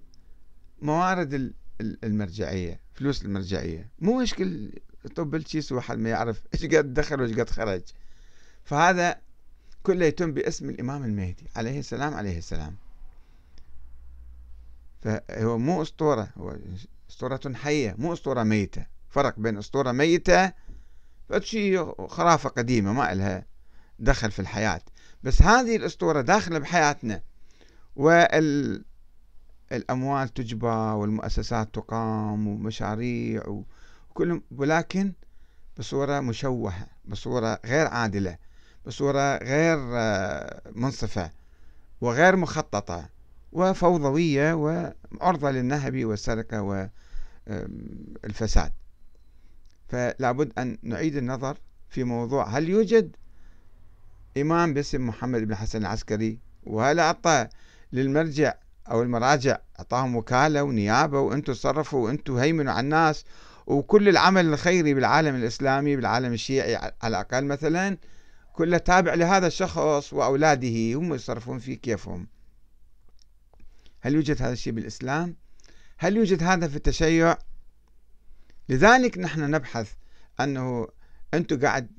موارد 0.83 1.53
المرجعية 1.81 2.81
فلوس 2.95 3.23
المرجعية. 3.23 3.91
مو 3.99 4.21
مشكل 4.21 4.73
طب 5.17 5.35
الكيس 5.35 5.73
واحد 5.73 5.99
ما 5.99 6.11
يعرف 6.11 6.41
إيش 6.55 6.65
قد 6.65 6.95
دخل 6.95 7.21
وإيش 7.21 7.39
قد 7.39 7.51
خرج. 7.51 7.83
فهذا 8.65 9.17
كله 9.83 10.07
يتم 10.07 10.33
باسم 10.33 10.71
الإمام 10.71 11.05
المهدي 11.05 11.47
عليه 11.57 11.79
السلام 11.79 12.15
عليه 12.15 12.39
السلام. 12.39 12.77
فهو 15.01 15.59
مو 15.59 15.83
أسطورة 15.83 16.29
هو 16.39 16.57
أسطورة 17.11 17.41
حية 17.55 17.95
مو 17.99 18.13
أسطورة 18.13 18.43
ميتة. 18.43 18.87
فرق 19.11 19.39
بين 19.39 19.59
أسطورة 19.59 19.93
ميتة 19.93 20.53
فشي 21.29 21.79
خرافة 22.09 22.49
قديمة 22.49 22.93
ما 22.93 23.12
إلها 23.12 23.47
دخل 23.99 24.31
في 24.31 24.38
الحياة. 24.38 24.81
بس 25.23 25.43
هذه 25.43 25.77
الأسطورة 25.77 26.21
داخلة 26.21 26.59
بحياتنا 26.59 27.23
وال 27.97 28.85
الأموال 29.73 30.29
تجبى 30.29 30.67
والمؤسسات 30.67 31.75
تقام 31.75 32.49
ومشاريع 32.49 33.43
وكل 34.11 34.43
ولكن 34.57 35.12
بصورة 35.79 36.21
مشوهة 36.21 36.87
بصورة 37.05 37.61
غير 37.64 37.87
عادلة 37.87 38.38
بصورة 38.87 39.37
غير 39.37 39.79
آه، 39.93 40.62
منصفة 40.75 41.31
وغير 42.01 42.37
مخططة 42.37 43.09
وفوضوية 43.53 44.55
وعرضة 44.55 45.51
للنهب 45.51 46.05
والسرقة 46.05 46.88
والفساد 48.25 48.73
فلا 49.88 50.33
بد 50.33 50.53
أن 50.59 50.79
نعيد 50.83 51.16
النظر 51.16 51.59
في 51.88 52.05
موضوع 52.05 52.48
هل 52.48 52.68
يوجد 52.68 53.16
إمام 54.37 54.74
باسم 54.74 55.07
محمد 55.07 55.42
بن 55.42 55.55
حسن 55.55 55.79
العسكري 55.79 56.38
وهل 56.62 57.01
أعطى 57.01 57.48
للمرجع 57.92 58.55
أو 58.90 59.03
المراجع 59.03 59.59
أعطاهم 59.79 60.16
وكالة 60.16 60.62
ونيابة 60.62 61.20
وأنتم 61.20 61.53
تصرفوا 61.53 62.05
وأنتم 62.05 62.37
هيمنوا 62.37 62.72
على 62.72 62.81
الناس 62.85 63.24
وكل 63.66 64.09
العمل 64.09 64.46
الخيري 64.46 64.94
بالعالم 64.94 65.35
الإسلامي 65.35 65.96
بالعالم 65.96 66.33
الشيعي 66.33 66.77
على 66.77 66.92
الأقل 67.05 67.44
مثلا 67.44 67.98
كله 68.53 68.79
تابع 68.79 69.14
لهذا 69.14 69.46
الشخص 69.46 70.12
وأولاده 70.12 70.94
هم 70.94 71.14
يصرفون 71.14 71.59
فيه 71.59 71.74
كيفهم 71.74 72.27
هل 74.01 74.14
يوجد 74.14 74.42
هذا 74.42 74.53
الشيء 74.53 74.72
بالإسلام؟ 74.72 75.37
هل 75.98 76.16
يوجد 76.16 76.42
هذا 76.42 76.68
في 76.68 76.77
التشيع؟ 76.77 77.37
لذلك 78.69 79.19
نحن 79.19 79.51
نبحث 79.51 79.93
أنه 80.41 80.89
أنتم 81.35 81.61
قاعد 81.61 81.91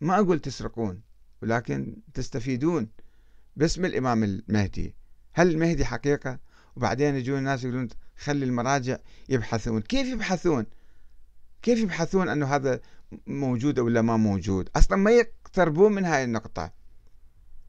ما 0.00 0.18
أقول 0.18 0.38
تسرقون 0.38 1.00
ولكن 1.42 1.96
تستفيدون 2.14 2.88
باسم 3.56 3.84
الإمام 3.84 4.24
المهدي. 4.24 4.94
هل 5.32 5.50
المهدي 5.50 5.84
حقيقة؟ 5.84 6.38
وبعدين 6.76 7.14
يجون 7.14 7.38
الناس 7.38 7.64
يقولون 7.64 7.88
خلي 8.16 8.44
المراجع 8.44 8.98
يبحثون. 9.28 9.80
كيف 9.80 10.06
يبحثون؟ 10.06 10.66
كيف 11.62 11.78
يبحثون 11.78 12.28
أنه 12.28 12.46
هذا 12.46 12.80
موجود 13.26 13.78
ولا 13.78 14.02
ما 14.02 14.16
موجود؟ 14.16 14.70
أصلا 14.76 14.98
ما 14.98 15.10
يقتربون 15.10 15.92
من 15.92 16.04
هاي 16.04 16.24
النقطة. 16.24 16.72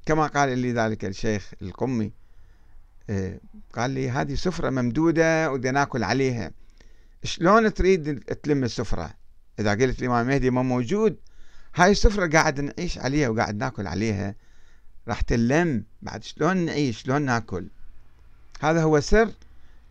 كما 0.06 0.28
قال 0.28 0.58
لي 0.58 0.72
ذلك 0.72 1.06
الشيخ 1.06 1.54
القمي 1.62 2.12
إيه، 3.10 3.42
قال 3.74 3.92
لي 3.92 4.10
هذه 4.10 4.36
سفرة 4.36 4.70
ممدودة 4.70 5.52
ودنا 5.52 5.72
ناكل 5.72 6.04
عليها. 6.04 6.52
شلون 7.24 7.74
تريد 7.74 8.20
تلم 8.20 8.64
السفرة؟ 8.64 9.14
إذا 9.60 9.72
قلت 9.72 10.00
الإمام 10.00 10.26
المهدي 10.26 10.50
ما 10.50 10.62
موجود. 10.62 11.18
هاي 11.76 11.92
السفرة 11.92 12.28
قاعد 12.28 12.62
نعيش 12.62 12.98
عليها 12.98 13.30
وقاعد 13.30 13.56
ناكل 13.56 13.88
عليها. 13.88 14.36
راح 15.08 15.22
تلم. 15.22 15.84
بعد 16.02 16.24
شلون 16.24 16.58
نعيش؟ 16.58 17.02
شلون 17.02 17.22
ناكل؟ 17.22 17.68
هذا 18.60 18.84
هو 18.84 19.00
سر 19.00 19.30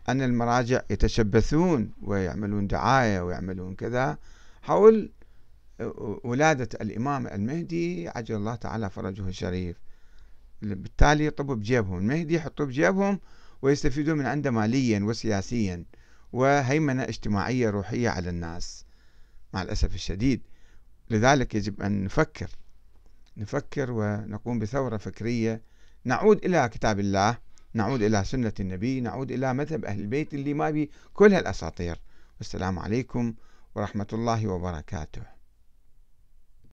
أن 0.09 0.21
المراجع 0.21 0.81
يتشبثون 0.89 1.91
ويعملون 2.01 2.67
دعاية 2.67 3.21
ويعملون 3.21 3.75
كذا 3.75 4.17
حول 4.61 5.11
ولادة 6.23 6.69
الإمام 6.81 7.27
المهدي 7.27 8.09
عجل 8.09 8.35
الله 8.35 8.55
تعالى 8.55 8.89
فرجه 8.89 9.27
الشريف. 9.27 9.77
بالتالي 10.61 11.25
يطبوا 11.25 11.55
بجيبهم. 11.55 11.97
المهدي 11.97 12.35
يحطوا 12.35 12.65
بجيبهم 12.65 13.19
ويستفيدون 13.61 14.17
من 14.17 14.25
عنده 14.25 14.51
ماليا 14.51 14.99
وسياسيا. 15.03 15.83
وهيمنة 16.33 17.03
اجتماعية 17.03 17.69
روحية 17.69 18.09
على 18.09 18.29
الناس 18.29 18.85
مع 19.53 19.61
الأسف 19.61 19.95
الشديد. 19.95 20.41
لذلك 21.09 21.55
يجب 21.55 21.81
أن 21.81 22.03
نفكر 22.03 22.49
نفكر 23.37 23.91
ونقوم 23.91 24.59
بثورة 24.59 24.97
فكرية. 24.97 25.61
نعود 26.05 26.45
إلى 26.45 26.69
كتاب 26.69 26.99
الله 26.99 27.37
نعود 27.73 28.01
إلى 28.01 28.23
سنة 28.23 28.53
النبي 28.59 29.01
نعود 29.01 29.31
إلى 29.31 29.53
مذهب 29.53 29.85
أهل 29.85 29.99
البيت 29.99 30.33
اللي 30.33 30.53
ما 30.53 30.69
بي 30.69 30.91
كل 31.13 31.33
هالأساطير. 31.33 31.99
والسلام 32.37 32.79
عليكم 32.79 33.33
ورحمة 33.75 34.07
الله 34.13 34.47
وبركاته. 34.47 35.36